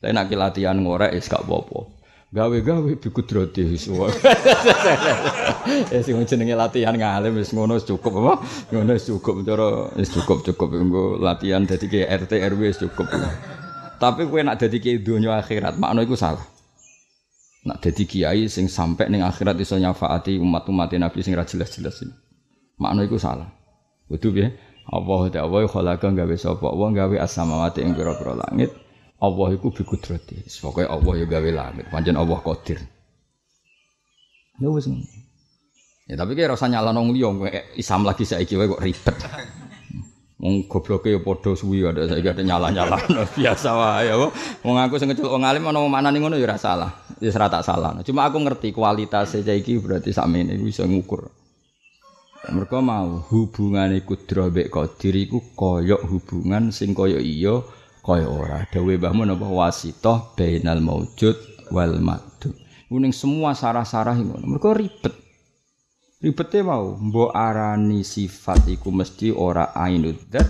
[0.00, 2.00] Tapi nak latihan ngorek wis gak apa-apa.
[2.32, 3.90] Gawe-gawe bikudrati wis.
[5.92, 8.34] Ya sing jenenge latihan ngalim wis ngono cukup apa?
[8.72, 13.12] Ngono cukup cara wis cukup cukup engko latihan dadi ke RT RW wis cukup.
[14.00, 16.40] Tapi kowe nak dadi ke donya akhirat makna iku salah.
[17.68, 22.16] Nak dadi kiai sing sampai ning akhirat iso nyafaati umat-umat Nabi sing ra jelas-jelas ini.
[22.80, 23.59] Makna iku salah.
[24.10, 24.48] Kudu piye?
[24.90, 28.74] Allah ta wa khalaqa gawe sapa wa gawe as-samawati ing pira-pira langit.
[29.22, 30.42] Allah iku bi kudrati.
[30.58, 31.86] Pokoke Allah ya gawe langit.
[31.94, 32.82] Pancen Allah qadir.
[34.58, 34.90] Ya wis
[36.10, 37.30] Ya tapi kira rasa nyalano wong liya
[37.78, 39.14] Islam lagi saiki wae kok ribet.
[40.42, 42.98] Wong gobloke ya padha suwi ada saiki ada nyala-nyala
[43.38, 44.18] biasa wae ya.
[44.66, 46.90] Wong aku sing kecelok wong alim ana maknane ngono ya ora salah.
[47.22, 47.94] Ya tak salah.
[48.02, 51.30] Cuma aku ngerti kualitas saiki berarti sakmene bisa ngukur.
[52.48, 57.60] Mereka mau hubungan kudro mbek qadir iku kaya hubungan sing kaya iya
[58.00, 58.64] kaya ora.
[58.64, 61.36] Dawe Mbah Mun apa wasitoh bainal maujud
[61.68, 62.56] wal madud.
[62.88, 64.56] Kuning semua sarah-sarah ngono.
[64.56, 65.14] Mereka ribet.
[66.24, 70.48] Ribete mau mbok arani sifat iku mesti ora ainud dat.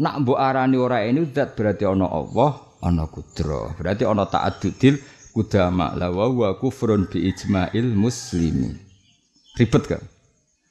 [0.00, 3.76] Nak mbok arani ora ainud dat berarti ana Allah, ana kudro.
[3.76, 4.96] Berarti ana ta'addudil
[5.36, 8.72] kudama la wa kufrun bi ijma'il muslimin.
[9.60, 10.15] Ribet kan?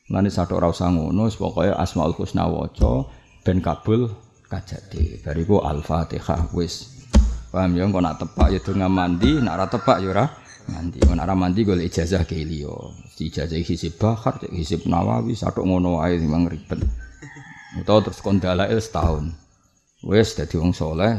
[0.05, 3.09] Lani satu ora usah ngono, pokoke Asmaul Husna waca
[3.41, 4.05] ben kabul
[4.45, 5.25] kajati.
[5.25, 6.93] Bariku Al-Fatihah wis.
[7.49, 10.25] Paham ya kok nak tepak ya donga mandi, nak ora tepak ya ora
[10.69, 11.01] mandi.
[11.09, 12.69] Ora mandi golek ijazah ke liya.
[13.17, 16.85] Ijazah hisib Bahar, hisib Nawawi, satu ngono wae memang ribet.
[17.81, 19.33] Utawa terus kon dalail setahun.
[20.05, 21.17] Wis dadi wong soleh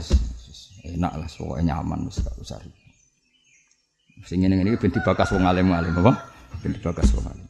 [0.86, 2.62] enak lah pokoknya nyaman wis gak usah.
[4.22, 6.12] Sing ngene-ngene ben wong alim-alim apa?
[6.62, 7.45] Ben dibakas wong alim.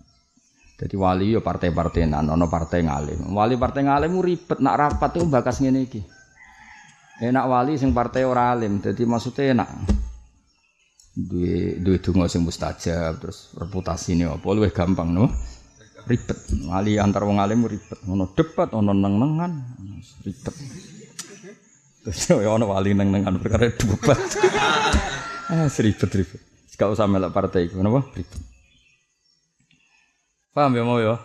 [0.76, 3.32] Jadi wali yo partai-partai nan, ono partai ngalim.
[3.32, 6.00] Wali partai ngalim ribet nak rapat itu bakas ngene iki.
[7.16, 9.68] Enak wali sing partai ora alim, jadi maksudnya enak.
[11.16, 15.32] Duwe duwe donga sing mustajab, terus reputasi ini apa luwih gampang no.
[16.04, 16.38] Ribet.
[16.68, 17.96] Wali antar wong alim ribet.
[18.04, 19.52] Ono debat, ono neng-nengan,
[20.28, 20.54] ribet.
[22.04, 24.20] Terus yo ono wali neng-nengan perkara debat.
[25.56, 26.44] ah, seribet ribet.
[26.76, 28.04] Gak usah melok partai iku, napa?
[28.12, 28.55] Ribet.
[30.56, 31.20] Paham ya mau ya?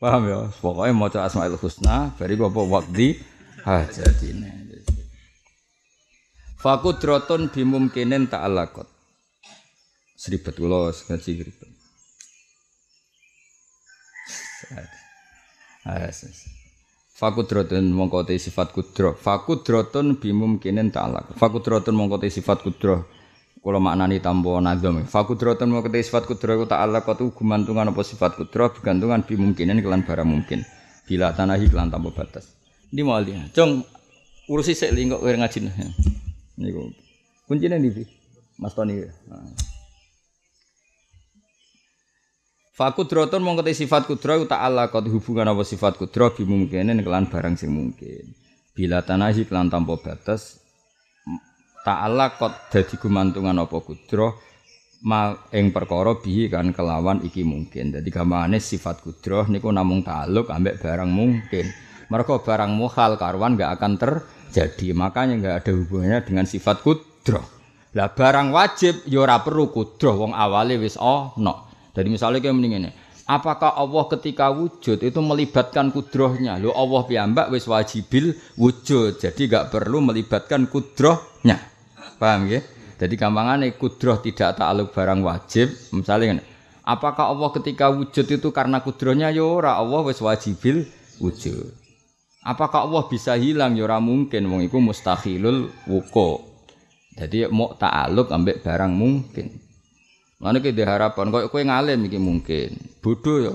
[0.00, 0.48] Paham ya?
[0.64, 3.20] Pokoknya mau Asmaul Husna, bari apa waqdi
[3.60, 4.64] hajatine.
[6.56, 8.88] Fakudrotun bimumkinin ta'alakot.
[10.16, 11.70] Seribet kula ngaji ribet.
[17.12, 19.12] Fakudrotun mongko te sifat kudro.
[19.12, 21.36] Fakudrotun bimumkinin ta'alakot.
[21.36, 23.04] Fakudrotun mongko sifat kudro.
[23.64, 25.08] Kula maknani tambo nazam.
[25.08, 30.04] Fakudrotun mongko te sifat kudro iku ta'alakot itu gumantungan apa sifat kudro bergantungan bimumkinin kelan
[30.04, 30.60] barang mungkin.
[31.08, 32.44] Bila tanahi kelan tambo batas.
[32.92, 33.56] Ini mau lihat.
[33.56, 33.80] Jong
[34.52, 35.58] urusi sik li kok ngaji.
[36.60, 36.92] Niku.
[37.48, 38.04] Kuncine ndi,
[38.60, 39.00] Mas Toni.
[39.32, 39.48] Nah.
[42.76, 47.72] Fakudroton mongko te sifat kudra ta'ala qad hubungan apa sifat kudra bimungkinen kelan barang sing
[47.72, 48.28] mungkin.
[48.76, 50.63] Bila tanahi kelan tanpa batas
[51.84, 54.32] ta'ala qad dadi gumantungan apa kudra
[55.04, 57.92] ma ing perkara bihi kan kelawan iki mungkin.
[57.92, 61.68] Dadi gamane sifat kudra niku namung ta'aluk ambek barang mungkin.
[62.08, 64.12] Mergo barang muhal karwan gak akan ter
[64.54, 67.42] jadi makanya nggak ada hubungannya dengan sifat kudro.
[67.98, 71.54] Lah barang wajib ya ora perlu kudro wong awale wis no.
[71.94, 72.90] Jadi misalnya kayak mending ini,
[73.26, 76.58] apakah Allah ketika wujud itu melibatkan kudrohnya?
[76.58, 81.73] Lo Allah piyambak wis wajibil wujud, jadi nggak perlu melibatkan kudrohnya.
[82.24, 82.64] Paham ya?
[82.96, 85.68] Jadi gampangannya kudroh tidak takluk barang wajib.
[85.92, 86.40] Misalnya
[86.80, 89.28] apakah Allah ketika wujud itu karena kudrohnya?
[89.28, 90.88] Ya ora Allah wis wajibil
[91.20, 91.68] wujud.
[92.40, 93.76] Apakah Allah bisa hilang?
[93.76, 94.48] Ya mungkin.
[94.48, 96.48] Wong iku mustahilul wuko.
[97.12, 99.60] Jadi mau ta'aluk ambek barang mungkin.
[100.40, 102.72] Mana kita harapan kau kue ngalim iki mungkin.
[103.04, 103.54] Bodoh ya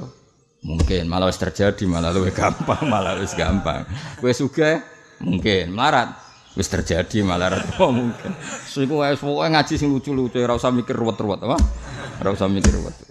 [0.62, 1.10] mungkin.
[1.10, 3.90] Malah terjadi malah lebih gampang malah wis gampang.
[4.22, 4.86] Kue suka
[5.26, 5.74] mungkin.
[5.74, 6.29] Marat
[6.60, 8.36] wis terjadi malah oh, mungkin.
[8.68, 11.58] Siku wis pokoke ngaji sing lucu-lucu ora usah mikir ruwet-ruwet apa?
[12.20, 13.10] Ora usah mikir ruwet.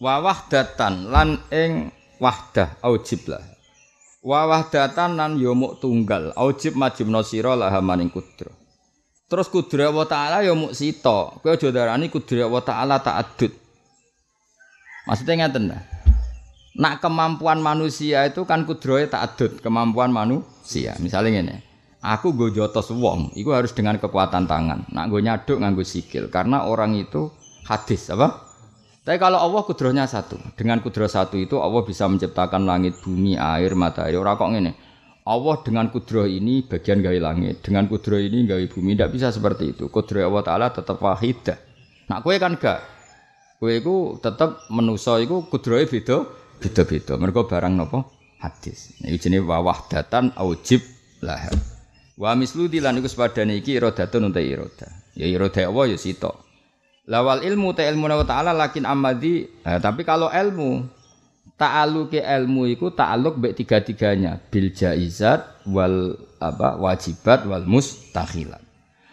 [0.00, 3.44] wa wahdatan lan ing wahdah aujib lah
[4.24, 8.48] wa wahdatan lan yo muk tunggal aujib majibna sira lah maning kudra
[9.28, 13.52] terus kudra wa taala yo muk sita kowe aja darani kudra wa taala ta'addud
[15.04, 15.80] maksudnya ngeten dah
[16.80, 21.56] nak kemampuan manusia itu kan kudrohe ta'addud kemampuan manusia misalnya ngene
[22.00, 26.64] aku gue jotos wong itu harus dengan kekuatan tangan nak gue nyaduk nganggo sikil karena
[26.64, 27.28] orang itu
[27.68, 28.50] hadis apa
[29.00, 33.72] tapi kalau Allah kudrohnya satu, dengan kudroh satu itu Allah bisa menciptakan langit, bumi, air,
[33.72, 34.12] matahari.
[34.12, 34.76] Orang kok ini,
[35.24, 38.94] Allah dengan kudroh ini bagian gawe langit, dengan kudroh ini gawe bumi.
[38.94, 39.88] Tidak bisa seperti itu.
[39.88, 41.56] Kudroh Allah Taala tetap wahidah.
[42.12, 42.84] Nak kue kan gak,
[43.56, 45.88] kue itu tetap menuso itu kudrohnya
[46.60, 47.16] beda beda.
[47.16, 48.04] Mereka barang nopo
[48.38, 48.94] hadis.
[49.00, 50.84] Ini jenis wahdatan aujib
[51.24, 51.48] lah.
[52.20, 54.92] Wa mislu dilan iku sepadane iki iradatun unta irada.
[55.16, 55.98] Ya irada Allah ya.
[57.10, 59.48] Lawal ilmu ta ilmu wa ta'ala lakin amadi.
[59.66, 60.84] Nah, tapi kalau ilmu
[61.58, 68.62] ta'aluki ilmu iku ta'aluk baik tiga-tiganya bil jaizat wal apa wajibat wal mustakhilat.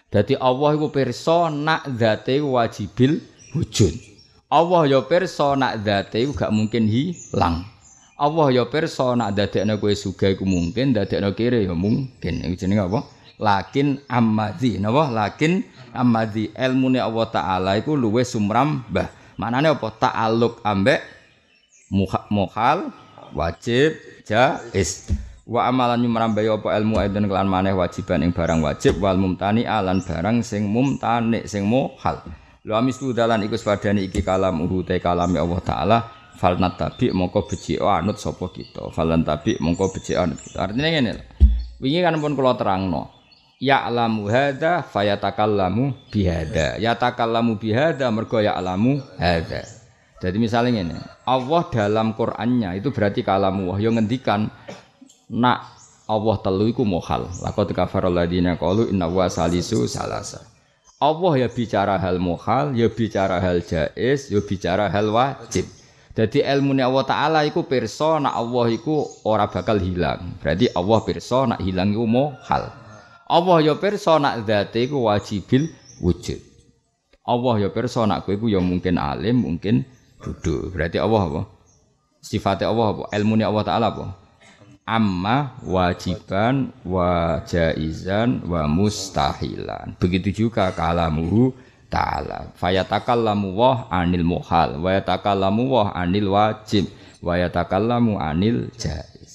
[0.08, 3.20] Jadi Allah iku pirsa nak zate wajibil
[3.52, 3.92] wujud.
[4.48, 7.68] Allah ya pirsa nak zate gak mungkin hilang.
[8.16, 12.48] Allah ya pirsa nak dadekno kowe sugih iku mungkin, dadekno kire ya mungkin.
[12.48, 13.04] Iku jenenge apa?
[13.38, 14.80] Lakin amadi.
[14.80, 15.12] Napa?
[15.12, 21.02] Lakin amadi ilmune Allah taala iku luwe sumram bah maknane apa ta'alluq ambek
[22.32, 22.94] muhal
[23.36, 25.10] wajib jaiz
[25.48, 30.02] wa amalan nyumrambai apa ilmu aidon kelan maneh wajiban ing barang wajib wal mumtani alan
[30.04, 32.20] barang sing mumtani sing muhal
[32.68, 35.98] lu amis dalan iku sepadane iki kalam urute kalame Allah taala
[36.36, 38.92] falnat tabi mongko beci anut sapa kita?
[38.92, 40.68] Falan tabi mongko beci anut kita.
[40.68, 41.12] Artinya ngene
[41.80, 43.16] wingi kan pun kula terangno.
[43.64, 49.64] Ya'lamu hadza fayatakallamu bihada yatakallamu bihada mergo ya'lamu hadza.
[50.20, 53.72] Jadi misalnya ini Allah dalam Qur'annya itu berarti kalamu.
[53.72, 54.52] Wah yang ngendikan
[55.32, 55.72] nak
[56.04, 60.57] Allah telu iku mohal laqad kafara alladziina qalu inna wa salisu salasa
[60.98, 65.70] Allah ya bicara hal mohal, ya bicara hal jais, ya bicara hal wajib.
[66.18, 70.34] Jadi ilmu Allah Ta'ala iku pirsa nak Allah iku ora bakal hilang.
[70.42, 72.74] Berarti Allah pirsa nak hilang iku mohal.
[73.30, 75.70] Allah ya pirsa nak zate iku wajibil
[76.02, 76.42] wujud.
[77.22, 79.86] Allah ya pirsa nak iku ya mungkin alim, mungkin
[80.18, 80.74] duduk.
[80.74, 81.42] Berarti Allah apa?
[82.26, 83.04] Sifatnya Allah apa?
[83.14, 84.18] Ilmune Allah taala apa?
[84.88, 90.00] Amma wajiban wa jaizan wa mustahilan.
[90.00, 91.52] Begitu juga kalamuhu
[91.92, 92.56] ta'ala.
[92.56, 96.88] Fayatakallamu wah anil muhal wa yatakallamu wah anil wajib
[97.20, 99.32] wa yatakallamu anil jaiz.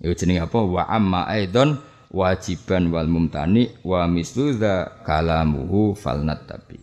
[0.00, 0.56] Itu jenenge apa?
[0.56, 1.76] Wa amma aidon
[2.08, 6.80] wajiban wal mumtani wa mislu dza kalamuhu falnat tabi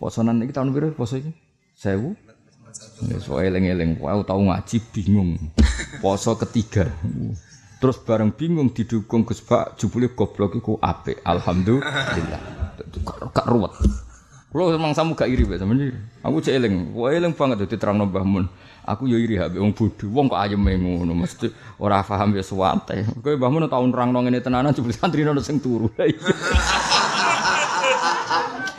[0.00, 1.28] Posonan iki tahun piro poso iki?
[1.76, 2.29] 1000.
[3.08, 5.40] Wis wae eling-eling, wae tau ngaji bingung.
[6.04, 6.84] Poso ketiga.
[7.80, 11.24] Terus bareng bingung didukung Gus Pak jebule goblok iku apik.
[11.24, 12.40] Alhamdulillah.
[13.36, 13.72] Gak ruwet.
[14.50, 15.94] Kulo memang samu gak iri bae sampeyan.
[16.26, 18.50] Aku cek eling, wae eling banget dadi terang Mbah Mun.
[18.82, 20.10] Aku yo iri habe wong bodho.
[20.10, 21.46] Wong kok ayeme ngono mesti
[21.78, 23.06] ora paham ya suwate.
[23.22, 25.86] Kowe Mbah Mun tau nerangno ngene tenanan jebule santri ono sing turu.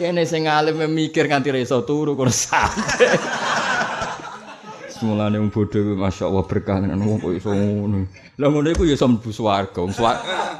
[0.01, 3.30] Kene sing alim mikir nganti reso turu kok santai.
[5.01, 8.05] Semulane wong bodho masyaallah berkah tenan wong kok iso ngono.
[8.37, 9.81] Lah ngono iku ya iso mlebu swarga.
[9.81, 9.97] Wong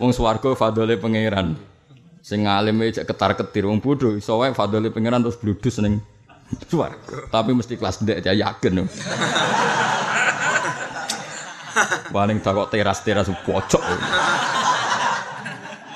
[0.01, 1.53] wong swarga fadhole pangeran.
[2.25, 6.01] Sing alime cek ketar-ketir wong bodho iso wae fadhole pangeran terus bludus ning
[6.65, 7.29] swarga.
[7.29, 8.89] Tapi mesti kelas ndek ya yakin.
[12.09, 13.83] Paling takok teras-teras pojok.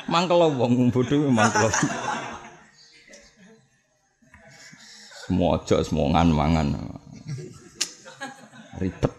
[0.05, 1.73] Mangkel wong bodho mangkel.
[5.33, 7.01] Aja semua ngan-mangan.
[8.79, 9.13] Ribet.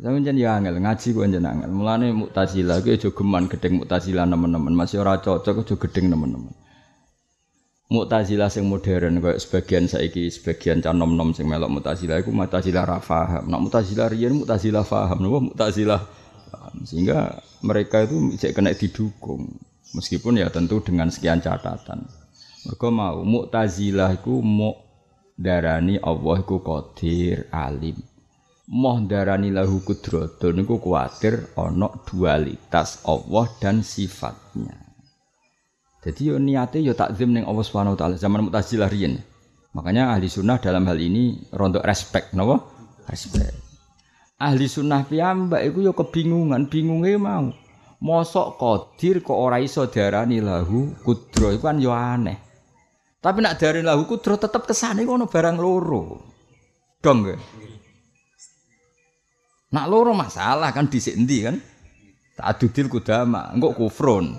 [0.00, 1.68] Zaman jan ya angel ngaji ku jan angel.
[1.68, 4.72] Mulane Mu'tazilah ku aja geman gedeng Mu'tazilah nemen-nemen.
[4.72, 6.56] Masih ora cocok aja gedeng nemen-nemen.
[7.90, 12.96] Mu'tazilah sing modern kayak sebagian saiki sebagian cah nom-nom sing melok Mu'tazilah iku Mu'tazilah ra
[13.02, 13.50] paham.
[13.50, 16.74] Nek Mu'tazilah riyen Mu'tazilah paham, paham.
[16.86, 19.52] Sehingga mereka itu cek kena didukung.
[19.90, 22.08] Meskipun ya tentu dengan sekian catatan.
[22.64, 24.80] Mereka mau Mu'tazilah iku mau
[25.34, 27.98] darani Allah iku qadir alim.
[28.70, 34.78] Moh darani lahu kudratun niku kuwatir ana dualitas Allah dan sifatnya.
[36.06, 39.18] Jadi yo niate yo takzim ning Allah Subhanahu taala zaman Mu'tazilah riyen.
[39.74, 42.62] Makanya ahli sunnah dalam hal ini rontok respect, napa?
[43.10, 43.58] Respect.
[44.38, 47.50] Ahli sunnah piyambak iku yo kebingungan, bingunge mau.
[48.00, 52.38] Mosok qadir kok ora iso darani lahu kudro iku kan yo aneh.
[53.18, 56.02] Tapi nak dari lahu kudro tetap kesane ono barang loro.
[57.02, 57.34] Dong ke?
[59.70, 61.56] Nak loro masalah kan di endi kan?
[62.34, 64.34] Ta'adudil kudama, engko kufrun.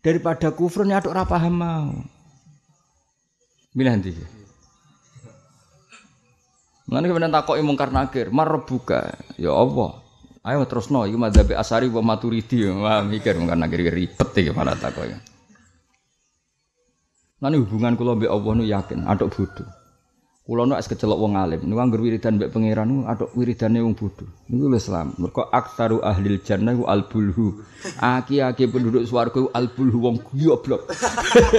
[0.00, 1.92] Daripada kufrun ya ora paham mau.
[3.76, 4.12] Milih ndi?
[6.88, 8.28] Mulane kemudian takoki mungkar nakir,
[8.68, 10.02] buka, Ya Allah.
[10.42, 12.66] Ayo terusno iki madzhab Asari wa Maturidi.
[12.66, 15.14] Wah mikir mungkar nakir ribet iki malah takoki.
[17.38, 19.81] Nanti hubungan kulo mbek Allah nu yakin, aduk bodoh.
[20.42, 23.94] Kulo nu es kecelok wong alim, nu anggur wiridan mbek pangeran nu aduk wiridane wong
[23.94, 24.26] bodoh.
[24.50, 25.14] Niku lho Islam.
[25.14, 27.62] Mergo aktaru ahlil jannah ku albulhu.
[28.02, 30.90] Aki-aki penduduk swarga ku albulhu wong goblok.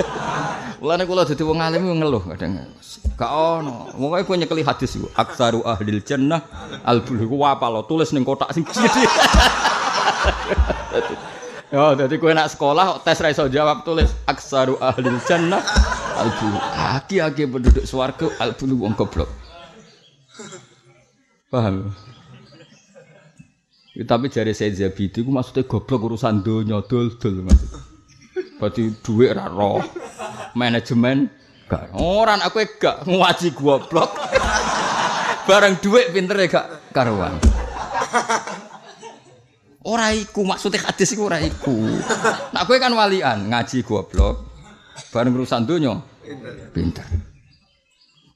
[0.83, 2.59] Mulane kula dadi wong alim ngeluh kadang.
[3.15, 3.87] Gak ono.
[3.95, 5.07] Wong kowe nyekeli hadis iku.
[5.15, 6.43] Aktaru ahlil jannah
[6.83, 9.07] albulhu ku apa lo tulis ning kotak sing gede.
[11.73, 15.57] Oh, jadi kue nak sekolah tes raiso jawab tulis aksaru ahlil jannah
[16.21, 19.25] albu aki-aki penduduk swarga albu wong goblok.
[21.49, 21.89] Paham?
[23.97, 27.81] Ya, tapi jari saya Zabidi itu maksudnya goblok urusan dunia dol-dol maksudnya.
[28.61, 29.81] Berarti duit ra roh.
[30.53, 31.25] Manajemen
[31.65, 31.89] gak.
[31.97, 34.13] Orang aku gak ngaji goblok.
[35.49, 37.33] Barang duit pinter ya gak karuan.
[39.83, 41.75] Ora iku maksudnya hadis iku ora iku.
[42.55, 44.47] Nak kowe kan walian ngaji goblok.
[45.11, 45.99] Bareng urusan donya
[46.71, 47.03] pinter.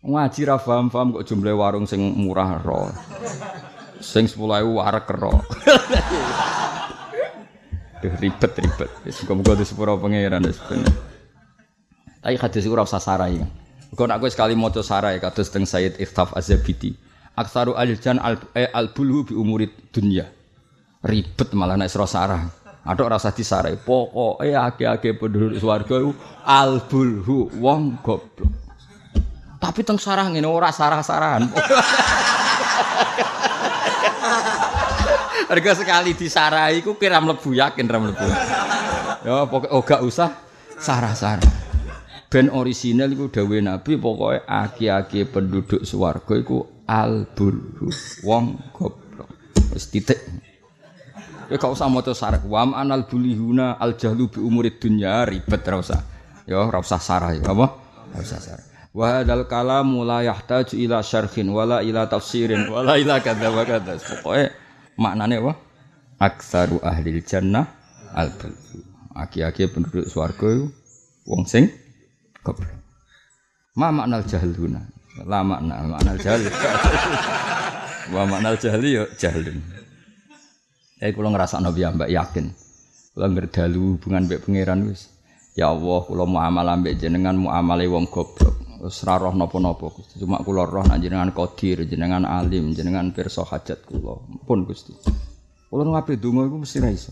[0.04, 2.92] Ngaji ra paham-paham kok jumlah warung sing murah ro.
[4.04, 4.44] Sing 10.000
[4.76, 5.40] warek ro.
[8.04, 8.92] Duh ribet ribet.
[9.08, 10.92] Wis muga-muga di sepuro pangeran wis bener.
[12.20, 13.40] Tapi hadis iku ora usah sarai.
[13.96, 16.92] Kok nak kowe sekali maca sarai kados teng Sayyid Iftaf Az-Zabidi.
[17.40, 18.20] Aksaru al-jan
[18.76, 20.28] al-bulhu bi umurid dunya
[21.06, 22.42] ribet malah nek sira sarah.
[22.88, 23.76] Aduk rasa disarai.
[23.76, 26.16] Pokoke akeh-akeh penduduk swarga iku
[26.48, 28.48] albulhu wong goblok.
[29.60, 31.52] Tapi teng sarah ngene ora sarah-sarahan.
[35.52, 38.28] Harga sekali disarai iku kira mlebu yakin ra mlebu.
[39.28, 40.32] Ya pokoknya oh gak usah
[40.80, 41.44] sarah-sarah.
[42.32, 47.92] Ben orisinal iku dawuh Nabi pokoke aki-aki penduduk swarga iku albulhu
[48.24, 49.28] wong goblok.
[49.76, 50.47] Wis titik.
[51.48, 52.44] Ya gak usah maca sarah.
[52.44, 56.00] Wa anal bulihuna al jahlu bi umurid dunya ribet ora usah.
[56.44, 57.68] Ya ora usah sarah ya apa?
[58.12, 58.66] Ora usah sarah.
[58.92, 63.96] Wa hadzal kalamu la yahtaju ila syarhin wala ila tafsirin wala ila kadza wa kadza.
[63.96, 64.52] Pokoke
[65.00, 65.54] maknane apa?
[66.20, 67.64] Aksaru ahli jannah
[68.12, 68.84] al bulhu.
[69.16, 70.68] Aki-aki penduduk swarga
[71.26, 71.72] wong sing
[72.44, 72.76] goblok.
[73.80, 74.84] Ma maknal jahluna.
[75.24, 76.42] La makna maknal jahl.
[78.14, 79.77] Wa maknal jahli ya jahlun.
[80.98, 82.46] Tapi kalau ngerasa nabi mbak yakin,
[83.14, 85.18] kalau ngerdalu hubungan mbak pangeran wis
[85.58, 88.62] Ya Allah, kula muamal ambek jenengan muamale wong goblok.
[88.78, 90.22] Wis ora roh napa-napa Gusti.
[90.22, 94.22] Cuma kula roh nek jenengan qadir, jenengan alim, jenengan pirsa hajat kula.
[94.46, 94.94] Pun Gusti.
[95.66, 97.10] Kula ngape donga iku mesti ra iso.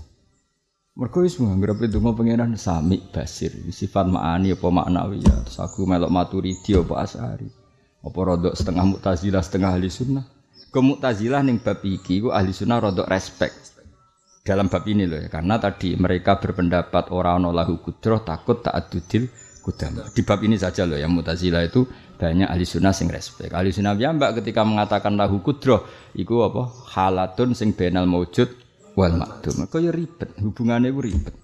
[0.94, 5.42] Mergo wis nganggep donga pangeran sami basir, sifat ma'ani apa maknawi ya.
[5.42, 7.50] Terus aku melok maturidi apa asari.
[8.06, 10.26] Apa rodok setengah mutazilah setengah ahli sunnah.
[10.70, 13.64] Ke mutazilah ning bab iki ku ahli sunnah rodok respect
[14.46, 15.28] dalam bab ini loh ya.
[15.28, 19.26] Karena tadi mereka berpendapat orang lahu kudroh takut tak adudil
[19.66, 21.89] kudam di bab ini saja loh yang mutazila itu
[22.22, 25.82] banyak ahli sunnah sing respek ahli sunnah ya mbak ketika mengatakan lahu kudroh
[26.14, 26.70] itu apa?
[26.93, 28.46] Halatun sing benal maujud
[28.93, 31.36] wal makdum kok ya ribet hubungannya itu ribet.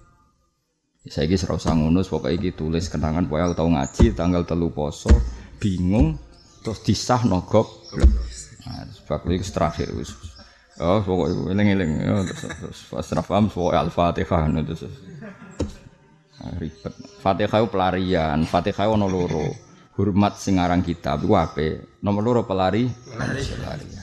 [1.02, 5.10] Saya ini serasa ngunus pokoknya ini tulis kenangan pokoknya tahu ngaji tanggal telu poso
[5.58, 6.14] bingung
[6.62, 7.90] terus disah nogok.
[8.62, 9.90] Nah, sebab itu terakhir
[10.82, 11.90] Oh, pokoknya eling-eling.
[12.02, 14.82] Ya, terus pas paham pokoknya Al-Fatihah terus.
[16.42, 16.94] Nah, ribet.
[17.22, 19.46] Fatihah itu pelarian, Fatihah itu loro.
[19.94, 22.00] Hormat sing aran kitab iku ape?
[22.02, 24.02] Nomor loro pelari, pelarian.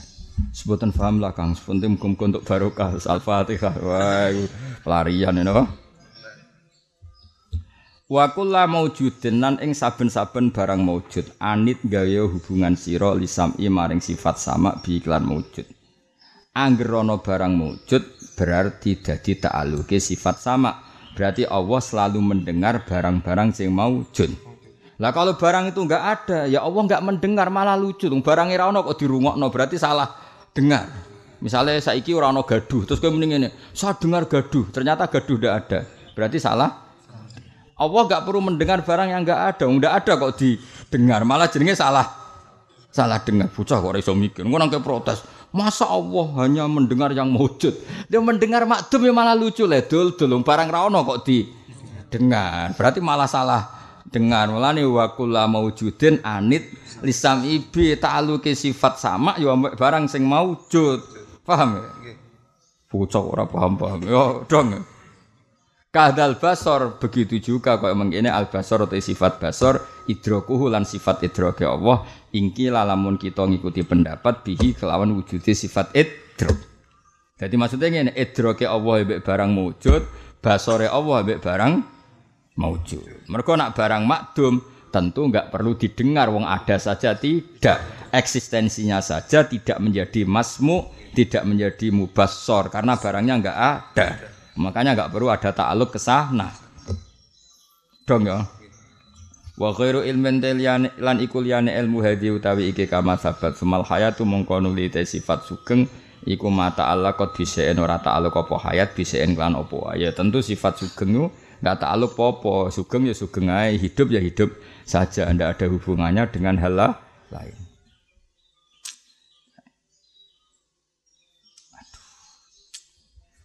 [0.56, 3.74] Sebutan paham lah Kang, sepenting muga untuk barokah Al-Fatihah.
[3.84, 4.32] Wah,
[4.80, 5.68] pelarian ini apa?
[8.10, 14.82] Wa kullu maujudin ing saben-saben barang maujud anit gawe hubungan sira lisami maring sifat sama
[14.82, 15.62] bi iklan maujud
[16.50, 20.82] Angger ana barang wujud berarti dadi ta'aluke sifat sama.
[21.14, 24.34] Berarti Allah selalu mendengar barang-barang sing maujud.
[24.98, 28.10] Lah kalau barang itu enggak ada, ya Allah enggak mendengar malah lucu.
[28.10, 30.10] Barang ora ana kok dirungokno berarti salah
[30.50, 30.90] dengar.
[31.38, 35.54] Misalnya saiki ora ana gaduh, terus kowe mending ngene, saya dengar gaduh, ternyata gaduh ndak
[35.54, 35.78] ada.
[36.18, 36.70] Berarti salah.
[37.78, 42.10] Allah enggak perlu mendengar barang yang enggak ada, enggak ada kok didengar, malah jenenge salah.
[42.90, 44.42] Salah dengar bocah kok iso mikir.
[44.42, 45.39] Ngono protes.
[45.50, 47.74] Masa Allah hanya mendengar yang wujud?
[48.06, 51.42] Dia mendengar makdum ya malah lucu le dul dulung barang raono kok di
[52.06, 52.70] dengar.
[52.78, 53.66] Berarti malah salah
[54.06, 54.46] dengar.
[54.46, 56.70] Mulane wa kullu maujudin anit
[57.02, 61.02] lisam ibi ta'aluki sifat sama ya barang sing maujud.
[61.42, 62.14] Paham ya?
[62.90, 64.06] Bocah ora paham-paham.
[64.06, 64.86] Yo dong.
[65.90, 71.66] Kadal basor begitu juga kok mengene al basor atau sifat basor idrokuhu lan sifat idroke
[71.66, 76.54] Allah ingki lalamun kita ngikuti pendapat bihi kelawan wujudnya sifat idrok.
[77.42, 80.02] Jadi maksudnya ini idroke Allah mbek barang wujud,
[80.38, 81.72] basore Allah mbek barang
[82.54, 83.26] maujud.
[83.26, 84.62] Mereka nak barang makdum
[84.94, 87.82] tentu enggak perlu didengar wong ada saja tidak
[88.14, 90.86] eksistensinya saja tidak menjadi masmu
[91.18, 94.29] tidak menjadi mubassor karena barangnya enggak ada
[94.60, 96.52] Makanya nggak perlu ada ta'aluk ke sana.
[98.04, 98.44] Dong ya.
[99.56, 100.40] Wa khairu ilmin
[101.00, 103.56] lan iku ilmu hadi utawi iki kama sabat.
[103.56, 105.88] Semal hayatu mongko nuli sifat sugeng
[106.28, 110.76] iku mata Allah kot bisaen ora ta'aluk apa hayat bisaen lan apa ya tentu sifat
[110.76, 111.26] sugeng itu
[111.64, 114.52] nggak ta'aluk apa sugeng ya sugeng ae hidup ya hidup
[114.84, 115.28] saja.
[115.32, 116.76] Ndak ada hubungannya dengan hal
[117.32, 117.69] lain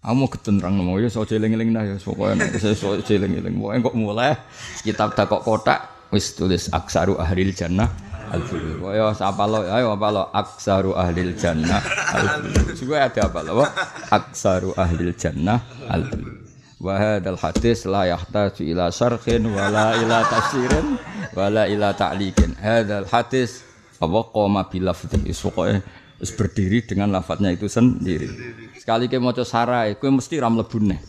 [0.05, 3.57] Kamu ketentrang nomo ya so jeling-eling nah ya pokoknya saya so jeling-eling.
[3.57, 4.37] Pokoknya kok mulai
[4.85, 7.89] kitab tak kok kotak wis tulis aksaru ahlil jannah
[8.29, 8.85] al-fulu.
[8.93, 11.81] Yo apa lo ayo apa lo aksaru ahlil jannah
[12.13, 12.77] al-fulu.
[12.77, 13.65] Juga ada apa lo
[14.13, 16.37] aksaru ahlil jannah al-fulu.
[16.85, 21.01] Wa hadis la yahtaju ila syarhin wala ila tafsirin
[21.33, 22.53] wala ila ta'liqin.
[22.61, 23.65] Hadzal hadis
[23.97, 25.33] apa qoma bilafdhi.
[25.33, 25.81] Pokoknya
[26.15, 28.31] Terus berdiri dengan lafadznya itu sendiri.
[28.79, 30.99] Sekali ke maca sarai, kowe mesti ram neh.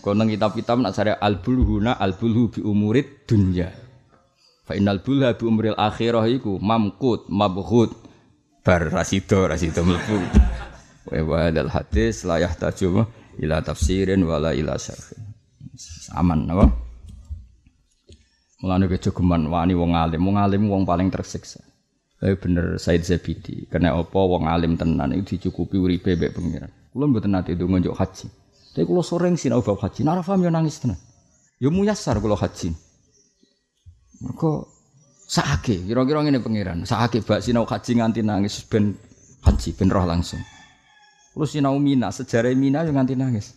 [0.00, 3.70] Kono kitab-kitab nak sare al-bulhuna al-bulhu bi umurid dunya.
[4.64, 7.92] Fa innal bulha bi umril akhirah iku mamkut mabghut
[8.64, 10.18] bar rasido rasido mlebu.
[11.08, 13.04] Wa hadal hadis la yahtaju
[13.44, 15.20] ila tafsirin wala ila syarhin.
[16.16, 16.72] Aman apa?
[18.64, 21.60] Mulane kejogeman wani wong alim, wong alim wong paling tersiksa.
[22.24, 26.72] Tapi bener Said Zabidi, karena apa wong alim tenan itu dicukupi uripe mbek pengiran.
[26.88, 28.32] Kula mboten nate ndonga njuk haji.
[28.72, 30.96] Tapi kula sering sinau bab haji, nara paham yo nangis tenan.
[31.60, 32.72] Yo muyasar kula haji.
[34.24, 34.72] Mergo
[35.28, 38.96] sakake, kira-kira ngene pengiran, sakake bak sinau haji nganti nangis ben
[39.44, 40.40] haji ben roh langsung.
[41.36, 43.52] Kula sinau Mina, sejarah Mina yo nganti nangis.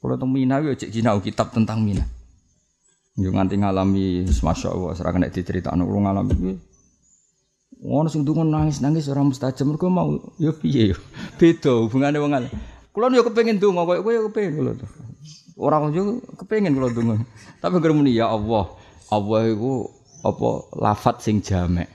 [0.00, 2.08] Kula teng Mina yo cek sinau kitab tentang Mina.
[3.20, 6.67] Yo nganti ngalami masya Allah, serah kena diceritakno kula ngalami
[7.78, 10.98] Ngono sing dungo nangis-nangis ora mustajab mergo mau ya piye yo.
[11.38, 12.52] Beda hubungane wong alim.
[12.90, 14.86] Kulo yo kepengin donga koyo kowe yo kepengin kulo to.
[15.54, 17.22] Ora yo kepengin kulo donga.
[17.62, 18.74] Tapi muni ya Allah.
[19.14, 19.86] Allah iku
[20.26, 21.86] apa lafat sing jamek.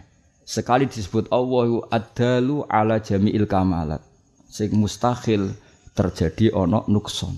[0.47, 3.99] Sekali disebut Allah iku adalu ala jami'il kamalat.
[4.47, 5.51] Sing mustahil
[5.91, 7.36] terjadi ono nukson.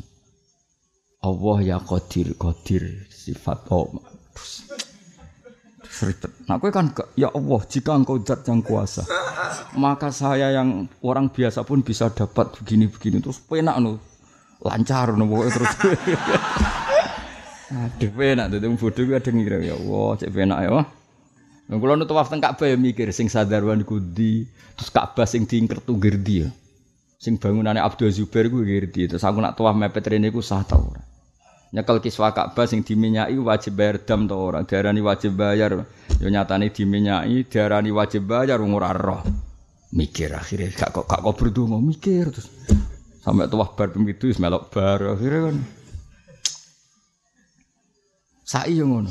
[1.25, 4.05] Allah ya qadir, qadir sifat Allah.
[5.95, 6.27] Seribet.
[6.51, 9.07] Nah, kowe kan gak, ya Allah, jika engkau zat yang kuasa,
[9.79, 13.95] maka saya yang orang biasa pun bisa dapat begini-begini terus penak nu.
[14.59, 15.73] Lancar nu pokoknya terus.
[17.79, 20.83] Aduh, penak tuh, bodoh gue ada ngira ya Allah, cek penak ya.
[21.65, 25.79] Nah, kalau nu tawaf teng Ka'bah ya mikir sing sadarwan kudi, terus Ka'bah sing diingker
[25.79, 26.49] tuh gerdi ya.
[27.15, 30.91] Sing bangunannya Abdul Zubair gue gerdi, terus aku nak tawaf mepet rene ku sah tau.
[31.73, 35.81] Nyekel kiswa Ka'bah sing diminyai wajib bayar dam to ora, diarani wajib bayar.
[36.21, 39.21] Yo nyatane diminyai, diarani wajib bayar ora roh.
[39.95, 42.51] Mikir akhirnya gak kok gak kok berdua mikir terus.
[43.23, 45.57] Sampai tuah bar pemitu melok bar akhirnya kan.
[48.45, 49.09] Sai yo ngono.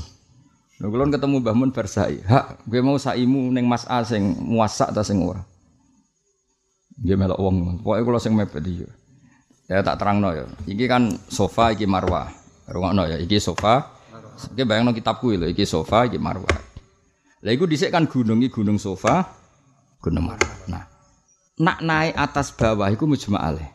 [0.78, 2.20] Lha kula ketemu Mbah Mun bar sai.
[2.22, 5.42] Hak, gue mau saimu ning Mas A sing muasak ta sing ora.
[7.00, 7.56] Nggih melok wong.
[7.82, 8.86] Pokoke kula sing mepet iki.
[9.66, 10.44] Ya tak terangno ya.
[10.68, 12.43] Iki kan sofa iki marwah.
[12.68, 13.92] Rungokno ya, iki sofa.
[14.52, 16.58] Iki bayangno kitabku lho, iki sofa, iki marwah.
[17.44, 19.20] Lah iku dhisik kan gunung iki gunung sofa,
[20.00, 20.56] gunung marwah.
[20.66, 20.84] Nah,
[21.60, 23.70] nak naik atas bawah iku mujma alaih.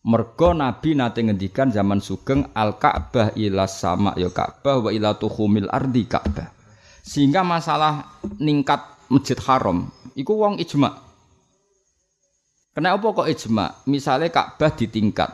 [0.00, 5.68] Mergo Nabi nate ngendikan zaman sugeng al Ka'bah ila sama ya Ka'bah wa ila tuhumil
[5.68, 6.48] ardi Ka'bah.
[7.04, 8.80] Sehingga masalah ningkat
[9.12, 11.04] Masjid Haram iku wong ijma.
[12.72, 13.84] Kenapa kok ijma?
[13.84, 15.30] Misalnya Ka'bah ditingkat,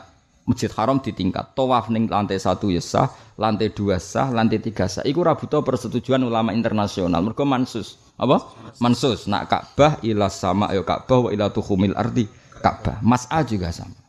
[0.47, 5.03] Masjid Haram ditingkat, tawaf ning lantai satu ya sah, lantai dua sah, lantai tiga sah.
[5.03, 7.19] Iku rabuto persetujuan ulama internasional.
[7.19, 7.99] Mergo mansus.
[8.15, 8.47] Apa?
[8.79, 9.27] Mansus.
[9.27, 12.31] Nak Ka'bah ila sama ya Ka'bah wa ila tuhumil ardi
[12.63, 13.03] Ka'bah.
[13.03, 14.07] Mas'ah juga sama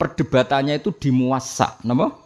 [0.00, 2.16] perdebatannya itu di muasa, napa?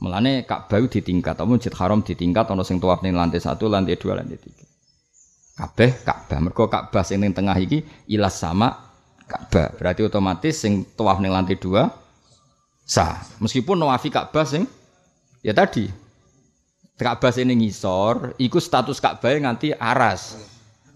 [0.00, 4.16] Melane Ka'bah ditingkat, atau Masjid Haram ditingkat, ana sing tuaf ning lantai satu, lantai dua,
[4.16, 4.64] lantai tiga.
[5.60, 8.96] Kabeh Ka'bah, mergo Ka'bah sing ning tengah iki ilas sama
[9.28, 9.76] Ka'bah.
[9.76, 11.99] Berarti otomatis sing tuaf ning lantai dua
[12.90, 13.22] sah.
[13.38, 14.66] Meskipun nawafi Ka'bah sing
[15.46, 15.86] ya tadi
[16.98, 20.36] Ka'bah sing ngisor, iku status Ka'bah nganti aras.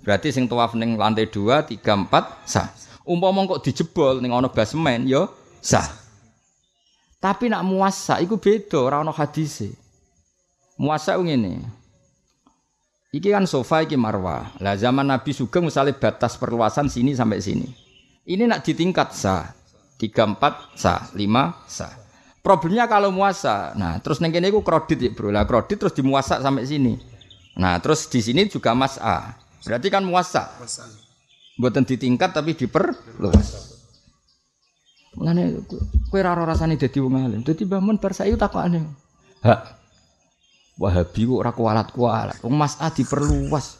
[0.05, 2.69] Berarti sing tuaf ning lantai dua, tiga, empat sah.
[3.09, 5.25] Umpama kok dijebol ning ana basement ya
[5.65, 5.89] sah.
[7.25, 9.73] Tapi nak muasa iku beda, ora ana hadise.
[10.77, 11.65] Muasa ngene.
[13.17, 14.53] Iki kan sofa iki marwah.
[14.61, 17.73] Lah zaman Nabi Sugeng misalnya batas perluasan sini sampai sini.
[18.29, 19.64] Ini nak ditingkat sah.
[19.99, 21.93] 3 4 sah, 5 sah.
[22.45, 23.73] Problemnya kalau muasa.
[23.73, 25.33] Nah, terus neng kene iku kredit ya, Bro.
[25.33, 26.93] Lah kredit terus dimuasa sampai sini.
[27.57, 29.33] Nah, terus di sini juga mas A.
[29.65, 30.53] Berarti kan muasa.
[31.57, 33.73] Buatan ditingkat tapi diperluas.
[35.15, 35.63] Mulane
[36.11, 37.41] kowe ora ora rasane dadi wong alim.
[37.81, 38.83] Mun bar saiki takokane.
[39.41, 39.61] Hak.
[40.75, 42.43] Wahabi kok ora kualat-kualat.
[42.43, 43.79] Wong Mas A diperluas.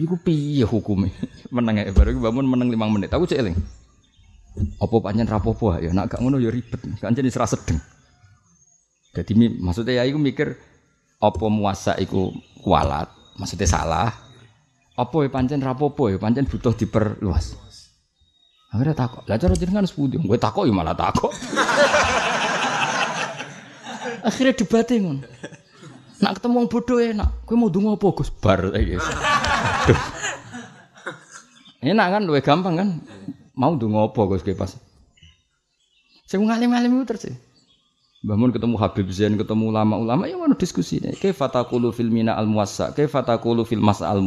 [0.00, 1.12] Iku piye hukume?
[1.54, 3.10] meneng ae baru Mbah Mun meneng 5 menit.
[3.12, 3.56] Aku cek eling.
[4.80, 6.80] Apa pancen rapopo ya nak gak ngono ya ribet.
[7.00, 7.80] Kancen wis sedeng.
[9.16, 10.56] Jadi maksudnya ya iku mikir
[11.16, 13.08] apa muasa iku kualat,
[13.40, 14.12] maksudnya salah.
[14.96, 17.56] Apa ya pancen rapopo ya pancen butuh diperluas.
[18.72, 19.22] Akhirnya takut.
[19.24, 20.20] Lah cara jenengan sepundi?
[20.20, 21.32] Gue takut ya malah takut.
[24.28, 25.22] Akhirnya debatnya ngono.
[26.16, 27.30] Nak ketemu wong bodoh enak.
[27.44, 28.32] Gue mau dungo apa Gus?
[28.32, 28.96] Bar iki.
[31.86, 32.88] Enak kan, luwih gampang kan?
[33.56, 34.76] Mau dungo apa Gus pas.
[36.28, 37.32] Sing ngalim-alim itu terus.
[38.26, 41.14] Bangun ketemu Habib Zain, ketemu ulama-ulama, ya mana diskusi nih.
[41.16, 44.20] Kaifa taqulu fil mina al muwassa, kaifa taqulu fil masa al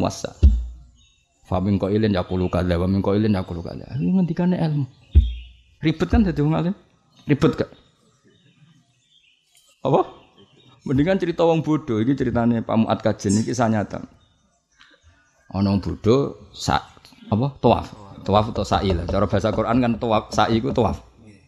[1.91, 3.85] ilin ya kulu kada, famin kok ilin ya kulu kada.
[3.97, 4.85] Ini ngendikane ilmu.
[5.81, 6.75] Ribet kan jadi wong alim?
[7.25, 7.71] Ribet gak?
[9.81, 10.05] Apa?
[10.85, 11.97] Mendingan cerita wong bodoh.
[11.99, 14.05] Ini ceritanya Pak Muat Kajen ini kisah nyata.
[15.57, 16.53] Ono bodoh
[17.33, 17.47] apa?
[17.57, 18.08] Tawaf.
[18.29, 19.09] Tawaf atau sa'i lah.
[19.09, 21.01] Cara bahasa Quran kan tawaf, sa'i itu tawaf.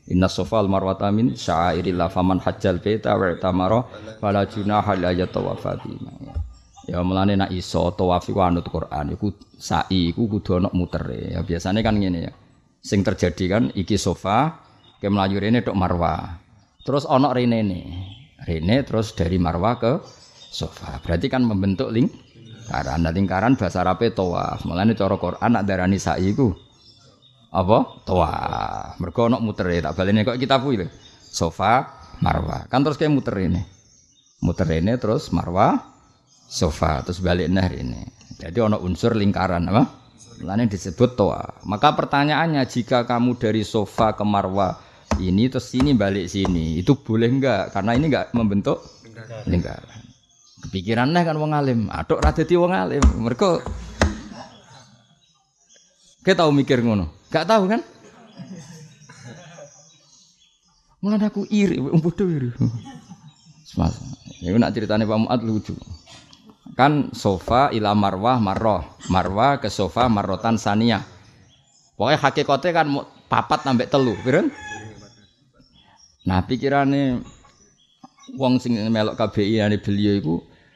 [0.10, 3.86] Inna sofal marwata min syairillah faman hajjal baita wa tamara
[4.18, 5.78] fala junaha la yatawafa
[6.90, 9.30] Ya mulane nak iso tawaf iku anut Quran iku
[9.62, 11.38] sa'i iku kudu ana mutere.
[11.38, 12.34] Ya biasanya kan ngene ya.
[12.82, 14.58] Sing terjadi kan iki sofa
[14.98, 16.42] ke melayu rene tok marwah.
[16.82, 17.82] Terus ana rene ne.
[18.42, 20.02] Rene terus dari marwah ke
[20.50, 20.98] sofa.
[21.06, 23.06] Berarti kan membentuk lingkaran.
[23.06, 24.66] Nah lingkaran bahasa Arabe tawaf.
[24.66, 26.71] Mulane cara Quran nak darani sa'i iku
[27.52, 27.78] apa?
[28.08, 28.96] Tawaf.
[28.98, 30.88] Mergo ana mutere tak balene kok kita kuwi.
[31.32, 31.88] Sofa,
[32.24, 32.66] marwah.
[32.72, 33.62] Kan terus kayak muter ini.
[34.42, 35.78] Muter ini terus marwah,
[36.50, 38.02] sofa terus balik nah ini.
[38.42, 39.84] Jadi ono unsur lingkaran apa?
[40.42, 41.62] Lain disebut toa.
[41.70, 44.82] Maka pertanyaannya jika kamu dari sofa ke marwah
[45.22, 47.70] ini terus sini balik sini itu boleh enggak?
[47.70, 48.82] Karena ini enggak membentuk
[49.46, 50.02] lingkaran.
[50.66, 53.02] Kepikirannya kan wong alim, aduk radeti wong alim.
[53.02, 53.62] Mereka
[56.22, 57.82] kita tahu mikir ngono, gak tahu kan?
[61.02, 62.54] Mulane aku iri, wong bodoh iri.
[63.66, 63.98] Semas.
[64.44, 65.74] Iku nak ceritane Pak Muat lucu.
[66.78, 68.86] Kan sofa ila marwah marroh.
[69.10, 71.02] Marwah ke sofa marrotan sania.
[71.98, 72.88] Pokoknya hakikatnya kan
[73.26, 74.54] papat nambah telu, pirun?
[76.22, 77.22] Nah pikirane
[78.38, 80.36] wong sing melok KBI ane beliau iku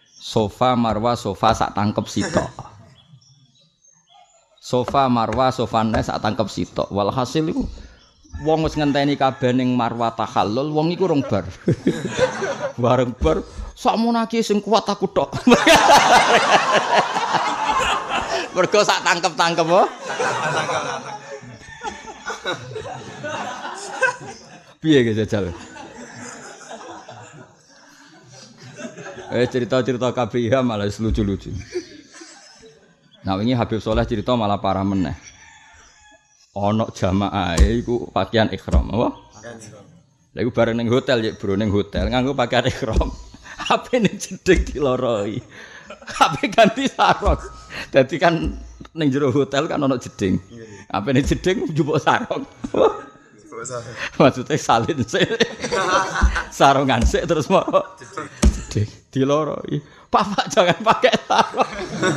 [0.09, 2.74] sofa marwah sofa sak tangkep sitok.
[4.65, 6.89] Sofa marwah sofa nes sak tangkep sitok.
[6.89, 7.69] Walhasil iku
[8.41, 11.45] wong wis ngenteni kabeh ning marwah tahallul wong iku rong bar.
[12.81, 13.45] Bareng bar
[13.77, 15.29] sakmonake sing kuat aku tok.
[18.57, 19.85] Mergo sak tangkep-tangkep oh.
[24.81, 25.53] Piye ge jajal?
[29.29, 31.53] Eh cerita-cerita KBIH malah lucu-lucu.
[33.25, 35.17] Nah ini Habib Soleh cerita malah parah meneh.
[36.53, 39.09] Ono jamaah iku pakaian ikhram apa?
[40.37, 43.09] Lha iku bareng ning hotel ya, Bro, ning hotel nganggo pakaian ikhram.
[43.67, 45.41] HP ning jedeg diloroi.
[46.21, 47.41] HP ganti sarung.
[47.89, 48.61] Dadi kan
[48.93, 50.37] ning jero hotel kan ono jeding.
[50.93, 52.45] HP ning jeding njupuk sarung.
[54.21, 55.25] Maksudnya salin sih.
[56.53, 57.65] Sarungan sih terus mau
[58.69, 59.94] jeding diloroi.
[60.15, 61.71] Papa jangan pakai sarung.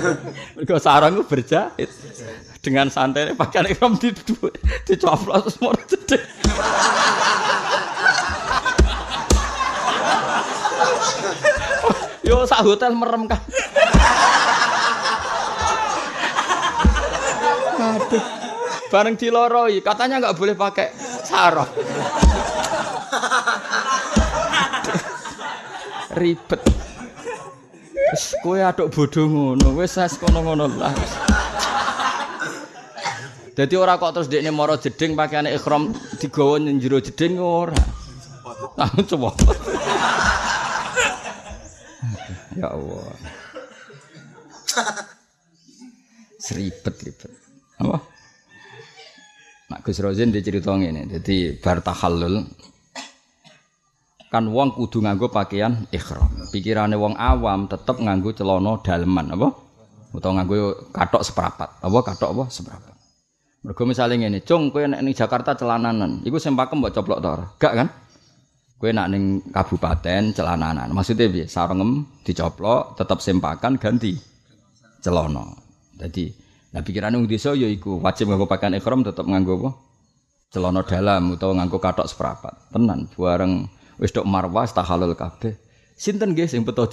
[0.54, 1.90] Mergo sarung itu berjahit.
[2.62, 4.14] Dengan santai pakai ikram di
[4.86, 6.22] dicoplos mau jeding.
[12.22, 13.42] Yo sak hotel merem kan.
[17.82, 18.22] Aduh.
[18.94, 20.94] Bareng diloroi, katanya nggak boleh pakai
[21.26, 21.66] sarung.
[26.18, 26.77] Ribet.
[28.08, 30.94] Wis kowe aduk bodho ngono, wis wis kono-ngono lah.
[33.58, 35.90] Dadi ora kok terus dekne mara jeding pakaiane ikhram
[36.22, 37.74] digawa ning jero jeding ora.
[38.78, 39.34] Ah coba.
[42.54, 43.18] Ya Allah.
[46.38, 47.32] Seribet ribet.
[47.82, 47.98] Apa?
[49.74, 51.10] Nak Gus Rozin dicerita ngene.
[51.10, 52.46] Dadi bar tahallul
[54.28, 56.28] kan wong kudu nganggo pakaian ihram.
[56.52, 59.48] Pikirane wong awam tetep nganggo celana daleman apa?
[60.12, 61.80] Utawa nganggo katok seperapat.
[61.80, 62.94] Apa katok apa seperapat.
[63.58, 67.28] Mergo misale ngene, "Cung, kowe nek ning Jakarta celananan, iku sing pakem mbok coplok ta
[67.34, 67.88] ora?" Gak kan?
[68.78, 70.94] Kowe nak ning kabupaten celananan.
[70.94, 71.44] Maksudnya piye?
[71.50, 74.14] Sarengem dicoplok, tetep sempakan ganti
[75.02, 75.42] celana.
[75.98, 76.30] Jadi,
[76.70, 79.70] nah pikirane wong desa ya iku wajib nganggo pakaian ihram tetep nganggo apa?
[80.54, 82.54] Celana dalam utawa nganggo katok seperapat.
[82.70, 83.66] Tenan, bareng
[83.98, 85.58] wis tok marwah tahalul kabeh.
[85.98, 86.86] Sinten nggih sing beto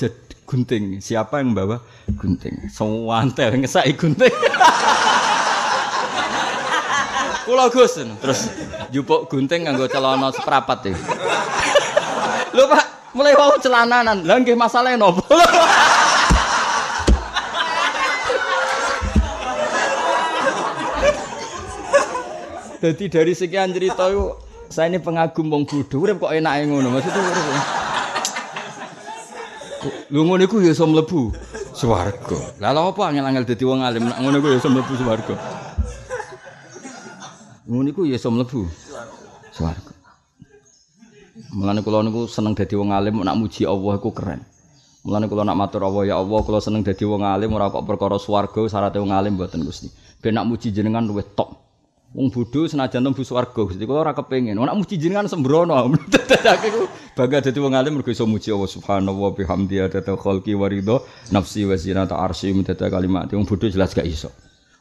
[0.50, 0.98] gunting?
[0.98, 1.78] Siapa yang membawa
[2.18, 2.66] gunting?
[2.74, 4.34] Sewantel ngesaki gunting.
[7.46, 8.50] Kula Gus terus
[8.90, 10.98] jupuk gunting nganggo celana seperapat iki.
[12.58, 14.26] Lho Pak, mulai wau celananan.
[14.26, 15.22] Lah nggih masalahe nopo?
[22.82, 27.22] Jadi dari sekian cerita itu saya ini pengagum wong bodho urip kok enake ngono maksudnya
[27.22, 27.46] urip.
[30.10, 31.30] Lu ngono iku ya iso mlebu
[31.76, 32.40] swarga.
[32.58, 35.36] Lah lha apa angel-angel dadi wong alim ngono iku ya iso mlebu swarga.
[37.66, 38.66] Ngono iku ya iso mlebu
[39.54, 39.94] swarga.
[41.56, 44.42] Mulane kula niku seneng dadi wong alim nak muji Allah iku keren.
[45.06, 48.18] Mulane kula nak matur Allah ya Allah kula seneng dadi wong alim ora kok perkara
[48.22, 49.90] swarga syaratnya wong alim mboten Gusti.
[50.22, 51.65] Ben nak muji jenengan luwih top.
[52.16, 54.56] Wong bodho senajan tembu swarga Gusti kula ora kepengin.
[54.56, 55.76] Nek muji jenengan sembrono.
[56.14, 60.56] Dadake ku bangga dadi wong alim mergo iso muji Allah Subhanahu wa bihamdi adata khalqi
[60.56, 61.04] wa ridho
[61.36, 63.28] nafsi wa zinata arsy mudada kalimat.
[63.36, 64.32] Wong bodho jelas gak iso.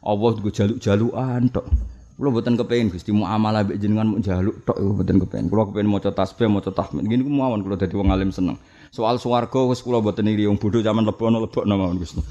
[0.07, 1.67] Allah nggo jaluk-jalukan tok.
[2.15, 5.51] Kula mboten kepengin Gusti muamalah mbek jenengan mung jaluk tok mboten kepengin.
[5.51, 7.03] Kula kepengin maca tasbih, maca tahmid.
[7.03, 8.63] Ngene ku mawon kula dadi wong alim seneng.
[8.95, 12.23] Soal swarga wis kula mboten iri wong bodho zaman lebono lebokno mawon Gusti.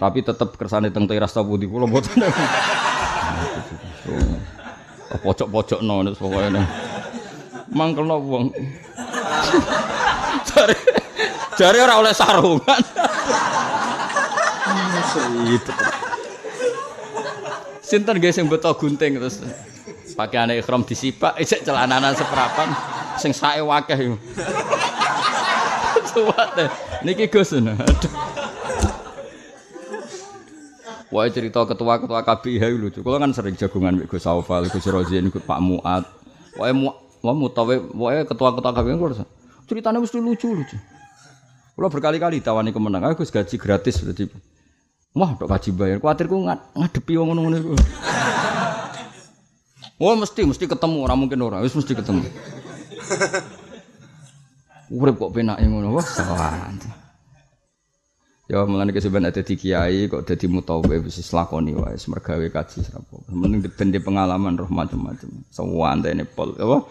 [0.00, 2.24] Tapi tetep kersane teng teras ta putih kula mboten.
[5.22, 6.66] pojok-pojok no nek pokoke nang
[7.70, 8.44] mangkelno wong
[10.48, 10.76] jare
[11.58, 12.82] jare ora oleh sarungan
[17.90, 19.42] Sinten guys sing beto gunting terus
[20.14, 22.70] pakaiane ikhram disipak isik celananan seperapan
[23.18, 24.16] sing sae wakeh iku.
[26.14, 26.54] Suwat
[27.02, 27.50] niki Gus.
[27.50, 28.29] Aduh.
[31.10, 33.02] Wah cerita ketua-ketua KBIH lucu.
[33.02, 36.06] Kalau kan sering jagungan Gus Gus Saufal, Gus Rozin, Gus Pak Muat.
[36.54, 39.14] Wah mu, wah mutawe, wah ketua-ketua KBIH kulo
[39.70, 40.74] ceritanya mesti lucu-lucu.
[41.78, 44.26] Kalau berkali-kali tawani kemenang, aku gaji gratis berarti.
[45.14, 45.98] Wah, dok gaji bayar.
[46.02, 47.70] Kuatirku ngad ngadepi wong ngono-ngono iku.
[50.02, 52.26] Wah mesti mesti ketemu, ora mungkin ora, wis mesti ketemu.
[54.90, 56.99] Urip kok penake ngono wah sawan.
[58.50, 63.22] Ya mulane kesebenarnya ada di kiai kok dadi mutawif wis lakoni wae mergawe kaji serapo.
[63.30, 65.30] Mending ben pengalaman roh macam-macam.
[65.54, 66.82] Sewantene pol apa?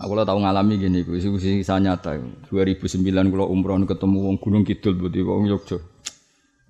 [0.00, 2.18] Aku lah tahu ngalami gini, gue sih kisah nyata.
[2.50, 5.78] 2009 kalau umroh ketemu wong Gunung Kidul, berarti wong Yogyo.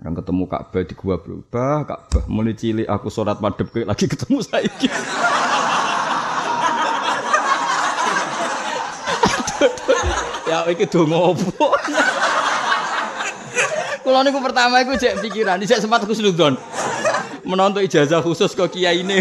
[0.03, 4.67] Orang ketemu Ka'bah di gua berubah, Ka'bah mulai cilik aku sholat madep lagi ketemu saya.
[10.55, 11.75] ya iki donga opo?
[14.07, 16.55] Kulo niku pertama iku cek pikiran, cek sempat khusnudon.
[17.43, 19.19] Menonton ijazah khusus ke kiai ini.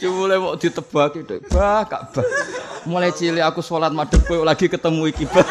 [0.00, 2.24] Cuma mau ditebak itu, bah Ka'bah.
[2.88, 5.44] Mulai cilik aku sholat madep kowe lagi ketemu iki bah.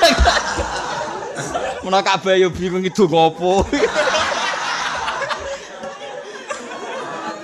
[1.86, 3.66] Menawa Ka'bah yo bingung itu ngopo.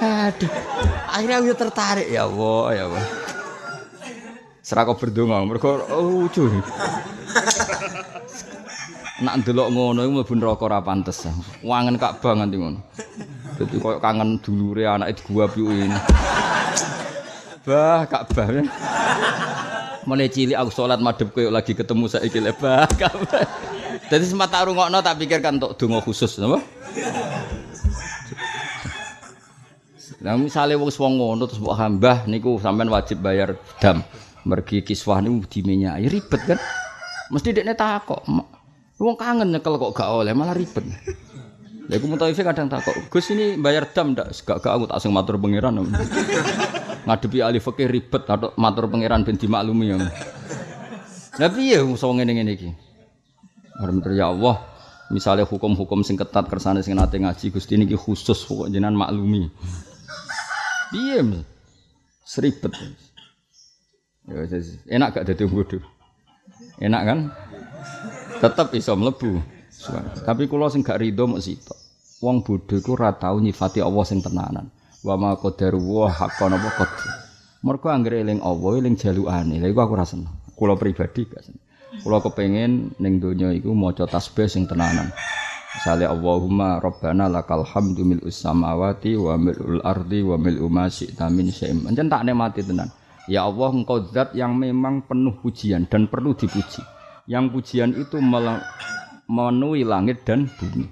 [0.02, 0.52] Aduh.
[1.14, 3.25] Akhirnya aku tertarik ya Allah, ya Allah.
[4.66, 6.50] Serah kau berdonga, mereka oh, lucu.
[9.22, 11.22] Nak ndelok ngono iku mlebu neraka ora pantes.
[11.62, 12.82] Wangen Ka'bah nganti ngono.
[13.62, 16.00] Dadi koyo kangen dulure anake gua piye ini.
[17.62, 18.10] Bah.
[20.10, 23.46] Mulai cilik aku sholat madhep koyo lagi ketemu saiki le bah, Ka'bah.
[24.10, 26.58] Dadi sempat tak rungokno tak pikirkan untuk donga khusus, napa?
[30.26, 34.02] Nah, misalnya wong wong ngono terus mbok hambah niku sampean wajib bayar dam.
[34.46, 36.06] Mergi kiswah niku diminyak.
[36.06, 36.60] Ya ribet kan?
[37.34, 38.22] Mesti dekne takok.
[39.02, 40.86] Wong kangen nyekel kok gak oleh malah ribet.
[41.86, 44.34] Ya aku mutawife kadang takok, Gus ini bayar dam ndak?
[44.42, 45.86] Gak gak aku tak sing matur pangeran
[47.06, 50.02] ngadepi ahli fikih ribet atau matur pangeran ben dimaklumi ya.
[51.38, 52.70] Lah piye iso ngene-ngene iki?
[53.78, 54.56] Alhamdulillah ya Allah,
[55.14, 59.46] misalnya hukum-hukum sing ketat kersane sing nate ngaji Gusti niki khusus pokok jenengan maklumi.
[60.90, 61.46] Piye?
[62.26, 62.74] Seribet.
[64.26, 64.42] Ya
[64.98, 65.84] enak gak dadi bodoh.
[66.82, 67.20] Enak kan?
[68.42, 69.38] Tetap iso mlebu.
[70.26, 71.78] Tapi kula sing gak rido mok sitok.
[72.26, 74.72] Wong bodho iku ora tau nyifati Allah sing tenanan
[75.06, 77.12] wa ma qadaru wa haqqan apa qadar.
[77.62, 79.62] Mergo anggere eling Allah eling jalukane.
[79.62, 80.34] Lha iku aku ra seneng.
[80.58, 81.64] Kula pribadi gak seneng.
[82.02, 85.14] Kula kepengin ning donya iku maca tasbih sing tenanan.
[85.76, 91.52] Misalnya Allahumma Rabbana lakal hamdu mil'us samawati wa mil'ul ardi wa mil'u ma syi'ta min
[91.52, 92.24] tak
[92.64, 92.90] tenan.
[93.26, 96.86] Ya Allah engkau zat yang memang penuh pujian dan perlu dipuji.
[97.26, 100.86] Yang pujian itu memenuhi langit dan bumi.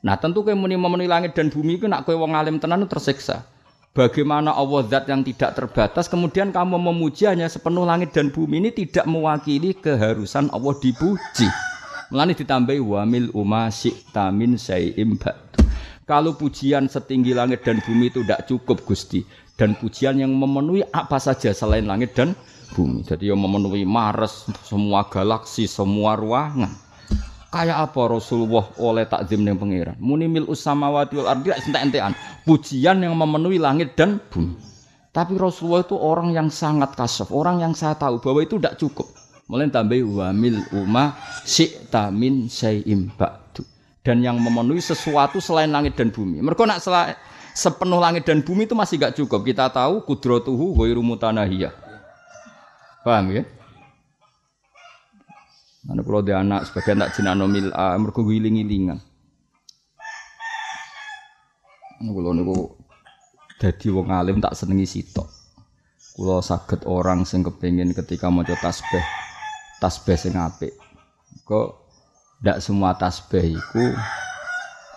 [0.00, 3.44] Nah tentu kowe muni memenuhi langit dan bumi itu nak kowe wong alim tenan tersiksa.
[3.92, 8.70] Bagaimana Allah zat yang tidak terbatas kemudian kamu memuji hanya sepenuh langit dan bumi ini
[8.72, 11.48] tidak mewakili keharusan Allah dipuji.
[12.08, 15.20] Melani ditambahi wamil umma syi'ta min syai'im
[16.06, 19.26] Kalau pujian setinggi langit dan bumi itu tidak cukup Gusti
[19.56, 22.36] dan pujian yang memenuhi apa saja selain langit dan
[22.76, 23.02] bumi.
[23.02, 26.72] Jadi yang memenuhi Mars, semua galaksi, semua ruangan.
[27.48, 29.96] Kayak apa Rasulullah oleh takzim yang pangeran?
[29.96, 32.12] Muni mil usamawati wal ardi entek-entekan.
[32.44, 34.60] Pujian yang memenuhi langit dan bumi.
[35.16, 39.08] Tapi Rasulullah itu orang yang sangat kasaf, orang yang saya tahu bahwa itu tidak cukup.
[39.48, 41.16] Mulai tambah wa mil umma
[41.48, 43.64] syi'ta min syai'im ba'du.
[44.04, 46.44] Dan yang memenuhi sesuatu selain langit dan bumi.
[46.44, 47.16] Mereka nak selain
[47.56, 49.40] sepenuh langit dan bumi itu masih gak cukup.
[49.40, 51.72] Kita tahu kudrotuhu ghairu mutanahiyah.
[53.00, 53.42] Paham ya?
[55.86, 58.98] Ana kula dhe anak sebagian tak jenakno mil a mergo giling-gilingan.
[62.02, 62.74] Ana kula niku
[63.56, 65.30] dadi wong alim tak senengi sitok.
[66.18, 69.04] Kula saged orang sing kepengin ketika maca tasbih
[69.78, 70.74] tasbih sing apik.
[71.46, 71.68] Kok
[72.42, 73.94] ndak semua tasbih iku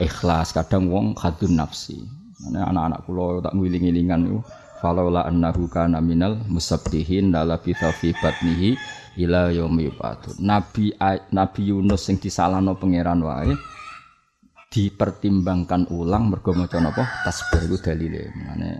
[0.01, 2.18] ikhlas, kadang wong khadun nafsi.
[2.39, 4.39] Ana anak-anak kula tak ngiling-gilingan niku
[4.79, 7.75] falaula annahu kana minal musabbihin la fi
[8.15, 8.79] batnihi
[9.19, 9.91] ila yaumi
[10.39, 10.95] Nabi
[11.35, 13.51] Nabi Yunus sing disalahno pangeran wae
[14.71, 18.31] dipertimbangkan ulang mergo maca napa tasbih iku dalile.
[18.31, 18.71] Mane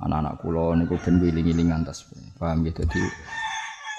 [0.00, 2.40] anak-anak kula niku ben wiling-wilingan tasbih.
[2.40, 3.04] Paham ya dadi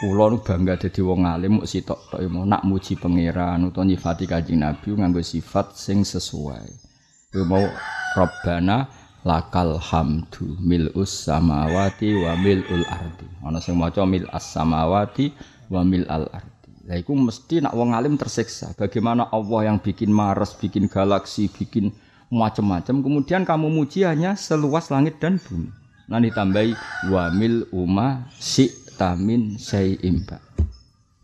[0.02, 4.66] kula nu bangga dadi wong alim muk sitok tok nak muji pangeran utawa nyifati Kanjeng
[4.66, 6.95] Nabi nganggo sifat sing sesuai.
[7.44, 7.68] Mau
[8.16, 8.88] Rabbana
[9.26, 13.28] lakal hamdu mil'us samawati wa mil'ul ardi.
[13.44, 15.34] Ana sing maca mil'as samawati
[15.68, 16.72] wamil al ardi.
[16.86, 18.78] Lah iku mesti nak wong alim tersiksa.
[18.78, 21.90] Bagaimana Allah yang bikin Mars, bikin galaksi, bikin
[22.30, 25.74] macam-macam, kemudian kamu muji hanya seluas langit dan bumi.
[26.06, 26.78] Nah ditambahi
[27.10, 28.70] wamil uma si
[29.02, 30.22] tamin syai'im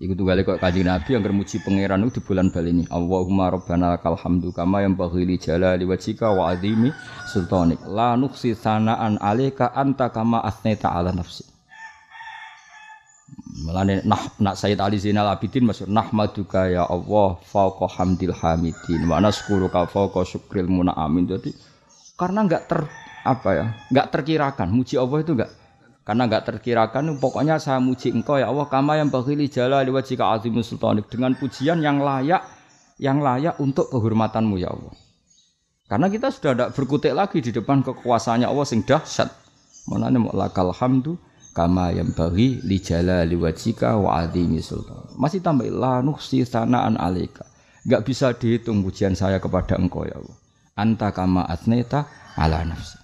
[0.01, 2.89] Iku tunggale kok Kanjeng Nabi yang muji pangeran itu di bulan Bali ini.
[2.89, 6.89] Allahumma rabbana lakal hamdu kama yang li jalali wajhika wa azimi
[7.29, 7.77] sultanik.
[7.85, 11.45] La nuksi sanaan alaika anta kama asnaita ala nafsi.
[13.61, 19.21] Melane nah nak Sayyid Ali Zainal Abidin maksud nahmaduka ya Allah fauqa hamdil hamidin wa
[19.21, 21.29] naskuruka fauqa syukril munaamin.
[21.29, 21.53] Jadi
[22.17, 22.89] karena enggak ter
[23.21, 23.65] apa ya?
[23.93, 25.60] Enggak terkirakan muji Allah itu enggak
[26.01, 30.73] karena enggak terkirakan pokoknya saya muji engkau ya Allah kama yang baghili jala liwajika azimus
[30.73, 32.41] sultanik dengan pujian yang layak
[33.01, 34.93] yang layak untuk kehormatanmu ya Allah.
[35.89, 39.27] Karena kita sudah tidak berkutik lagi di depan kekuasaannya Allah sing dahsyat.
[39.89, 41.17] Mana lakal hamdu
[41.51, 45.03] kama yang bagi li jala liwajika wa azimi sultan.
[45.19, 47.43] Masih tambah la nuhsi sanaan alika.
[47.83, 50.37] Enggak bisa dihitung pujian saya kepada engkau ya Allah.
[50.79, 52.07] Anta kama asneta
[52.39, 53.01] ala nafsi.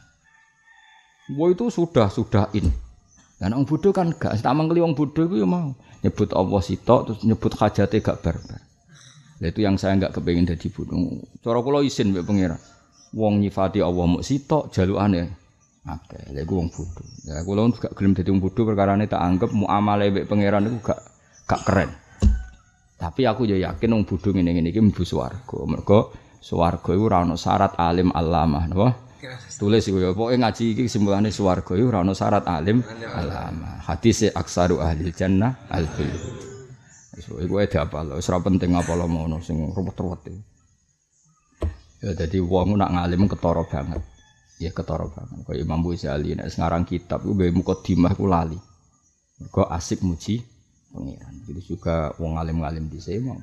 [1.35, 2.86] Wah itu sudah sudah ini.
[3.37, 7.01] Dan orang bodoh kan gak tak mengkeli orang bodoh itu ya mau nyebut Allah sitok
[7.05, 8.61] terus nyebut hajatnya gak barbar.
[9.37, 11.21] Nah, itu yang saya nggak kepengen jadi bodoh.
[11.45, 12.57] Cara kula isin mbek pangeran.
[13.13, 15.29] Wong nyifati Allah mau sitok jalukane
[15.87, 17.05] Oke, lha iku wong bodoh.
[17.29, 20.77] Ya kula gak gelem dadi wong bodoh perkara ini tak anggap muamale mbek pangeran itu
[20.81, 20.99] gak
[21.45, 21.89] gak keren.
[22.97, 25.57] Tapi aku ya yakin wong bodoh ngene-ngene iki mlebu swarga.
[25.69, 26.11] Mergo
[26.41, 29.06] swarga iku ora ana syarat alim alamah, napa?
[29.57, 33.81] Tulis iku ya, pokoke ngaji iki kesimpulane swarga iku ora syarat alim alama.
[33.81, 35.89] Hadis aksaru ahli jannah al
[37.17, 40.29] So iku ae diapal, wis ora penting apa lo ngono sing ruwet-ruwet
[41.97, 44.05] Ya dadi wong nak ngalim ketara banget.
[44.61, 45.41] Ya ketara banget.
[45.49, 48.57] Kaya Imam Ghazali nek ngarang kitab ku gawe mukadimah ku lali.
[49.41, 50.45] Mergo asik muji
[50.93, 51.33] pengiran.
[51.49, 53.41] Jadi juga wong alim-alim di sini mau.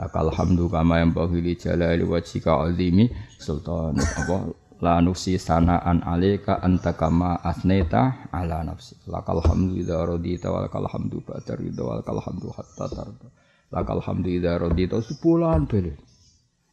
[0.00, 4.48] Lakal kama yang bahili jalali wajika azimi sultan apa
[4.80, 8.96] la nusi sanaan alika anta kama asneta ala nafsi.
[9.06, 13.28] Lakal hamdu idza radita wa lakal hamdu ba'da ridha wa lakal hamdu hatta tarda.
[13.70, 15.96] Lakal hamdu idza radita sebulan belen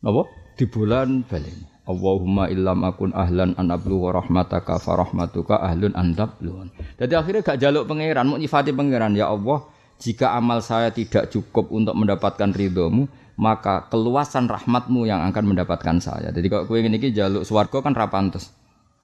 [0.01, 0.23] napa
[0.55, 6.67] di bulan belen Allahumma illam akun ahlan an wa rahmataka fa rahmatuka ahlun an tabluhun.
[6.99, 9.15] Jadi akhirnya gak jaluk pangeran, mau nyifati pangeran.
[9.15, 9.63] Ya Allah,
[9.95, 13.07] jika amal saya tidak cukup untuk mendapatkan ridhomu,
[13.37, 16.33] maka keluasan rahmatmu yang akan mendapatkan saya.
[16.33, 18.49] Jadi kalau kue ini jaluk swargo kan rapantes.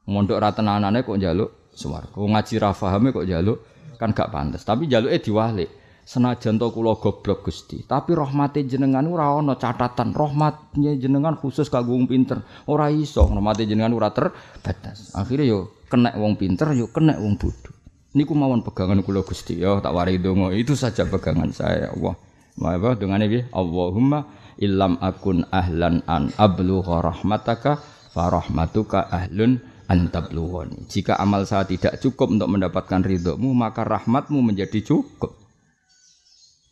[0.09, 2.25] Mondok ratenanane kok jaluk swargo.
[2.25, 3.61] Ngaji rafahame kok jaluk
[4.01, 4.65] kan gak pantas.
[4.65, 5.69] Tapi jaluk eh diwalik.
[6.03, 10.11] Senajan to kula goblok Gusti, tapi rahmate jenengan ora ana catatan.
[10.11, 12.43] Rahmatnya jenengan khusus kanggo wong pinter.
[12.67, 15.15] Ora iso, rahmate jenengan ora terbatas.
[15.15, 17.71] Akhirnya yo kena wong pinter, yo kena wong bodoh.
[18.19, 20.51] Niku mawon pegangan kula Gusti, yo tak wari donga.
[20.51, 22.19] Itu saja pegangan saya, ya Allah.
[22.59, 23.49] Apa dungane piye?
[23.49, 24.29] Allahumma
[24.61, 27.81] illam akun ahlan an ablugha rahmataka
[28.13, 29.57] fa rahmatuka ahlun
[29.89, 30.85] antablughani.
[30.87, 35.33] Jika amal saya tidak cukup untuk mendapatkan ridhomu, maka rahmatmu menjadi cukup.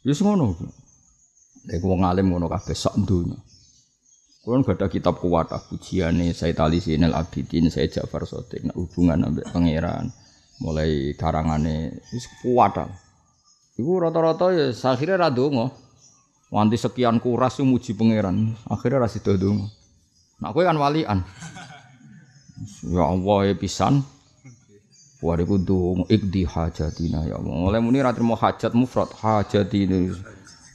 [0.06, 0.58] Wis ngono.
[1.62, 3.38] Nek wong alim ngono kabeh sak donya.
[4.42, 9.30] Kulon gak ada kitab kuat pujiane saya tali sinel abidin saya Ja'far Sotik nah, hubungan
[9.30, 10.10] ambek pangeran
[10.58, 12.74] mulai karangane wis kuat
[13.80, 15.72] Iku rata-rata ya akhirnya ra donga.
[16.52, 19.72] Wanti sekian kuras muji pangeran, akhirnya ra sida donga.
[20.44, 21.24] Nah kowe kan walian.
[22.92, 24.04] Ya Allah ya pisan.
[25.24, 27.54] Wariku donga ikdi hajatina ya Allah.
[27.56, 30.12] Mulai muni ra trimo hajat mufrad hajatina.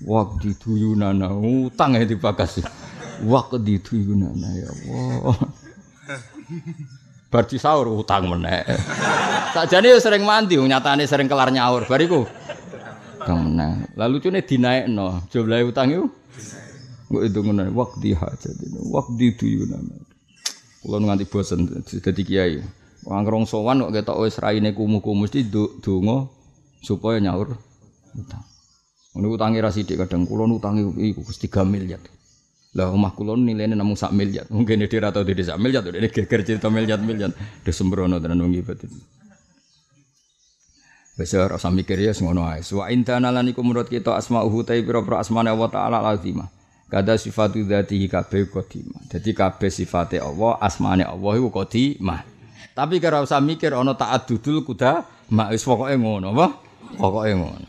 [0.07, 2.65] Waqdi duyunana utang ya dibakas.
[3.27, 5.37] Waqdi duyunana ya Allah.
[7.27, 8.65] Bar sahur utang meneh.
[9.53, 11.85] Sakjane sering mandi nyatane sering kelar nyaur.
[11.85, 12.25] Bariku
[13.27, 13.91] Kang menang.
[13.99, 16.07] Lalu cune dinaikno, jumlahe utang iku.
[17.11, 19.83] Mbok itu ngono, waqti hajat itu, waqti duyunan.
[20.87, 22.63] Kulo nganti bosen dadi kiai.
[23.03, 25.47] Wong rong sowan kok ketok wis raine kumuh-kumuh mesti
[25.83, 26.31] donga
[26.83, 27.55] supaya nyaur
[28.15, 28.47] utang.
[29.15, 32.03] Ngono utange ra sithik kadang kulo utange iku Gusti 3 miliar.
[32.79, 34.47] Lah omah kula nilainya namung sak miliar.
[34.53, 37.35] Mungkin dia atau tidak sak miliar, dia geger cerita miliar miliar.
[37.67, 38.63] Desembrono tenan wong iki
[41.17, 42.61] Wis ora mikir ya ngono ae.
[42.61, 46.53] Wa indana lan iku menurut kita asmauhu ta pira-pira asmane Allah taala lazimah.
[46.93, 49.01] Kada sifatu dzatihi kabeh qadimah.
[49.09, 52.21] Dadi kabeh sifate Allah, asmane Allah iku qadimah.
[52.77, 56.47] Tapi kira usah mikir ana ta'addudul kuda mak wis pokoke ngono apa?
[57.01, 57.69] Pokoke ngono.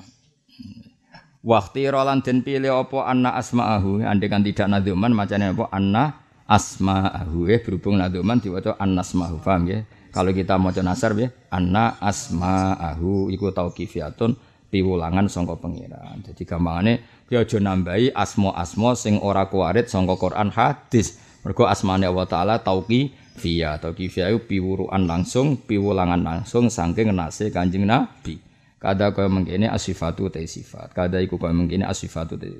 [1.47, 7.47] Waktu rolan den pilih apa anna asma'ahu andai kan tidak nadzuman macane apa anna asma'ahu
[7.47, 9.79] eh berhubung nadzuman diwaca annasma'ahu paham ya
[10.11, 14.35] kalau kita mau nasar ya, anna asma'ahu iku tauqifiyatun
[14.67, 16.19] piwulangan sangka pengiran.
[16.23, 21.19] Jadi gampangane ya aja nambahi asma-asma sing ora kuwarit sangka Quran hadis.
[21.43, 23.79] Mergo asmane Allah taala tauqifiyah.
[23.79, 28.43] Tauqifiyah iku piwuruan langsung, piwulangan langsung saking nase Kanjeng Nabi.
[28.77, 30.93] Kada kaya mengkene asifatu te sifat.
[30.93, 32.51] Kada iku kaya mengkene asifatu te.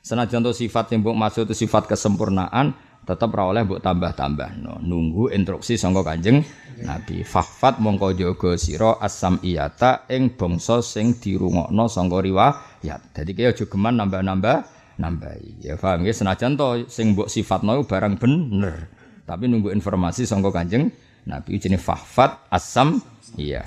[0.00, 2.72] Senajan to sifat yang maksud itu sifat kesempurnaan,
[3.10, 4.78] tetap ra oleh mbok tambah-tambah no.
[4.78, 6.46] nunggu instruksi sangka Kanjeng
[6.86, 7.26] Nabi.
[7.26, 13.10] Fahfat mongko jaga sira asam iyata ing bangsa sing dirungokno sangka riwayat.
[13.10, 14.56] Dadi kaya aja geman nambah-nambah
[15.02, 15.66] nambahi.
[15.66, 18.86] Ya paham ya senajan to sing mbok sifatno barang bener.
[19.26, 20.94] Tapi nunggu informasi sangka Kanjeng
[21.26, 23.02] Nabi jenenge fahfat asam
[23.34, 23.66] iya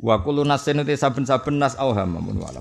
[0.00, 2.60] wa kullu nasin saben-saben nas auham mun wala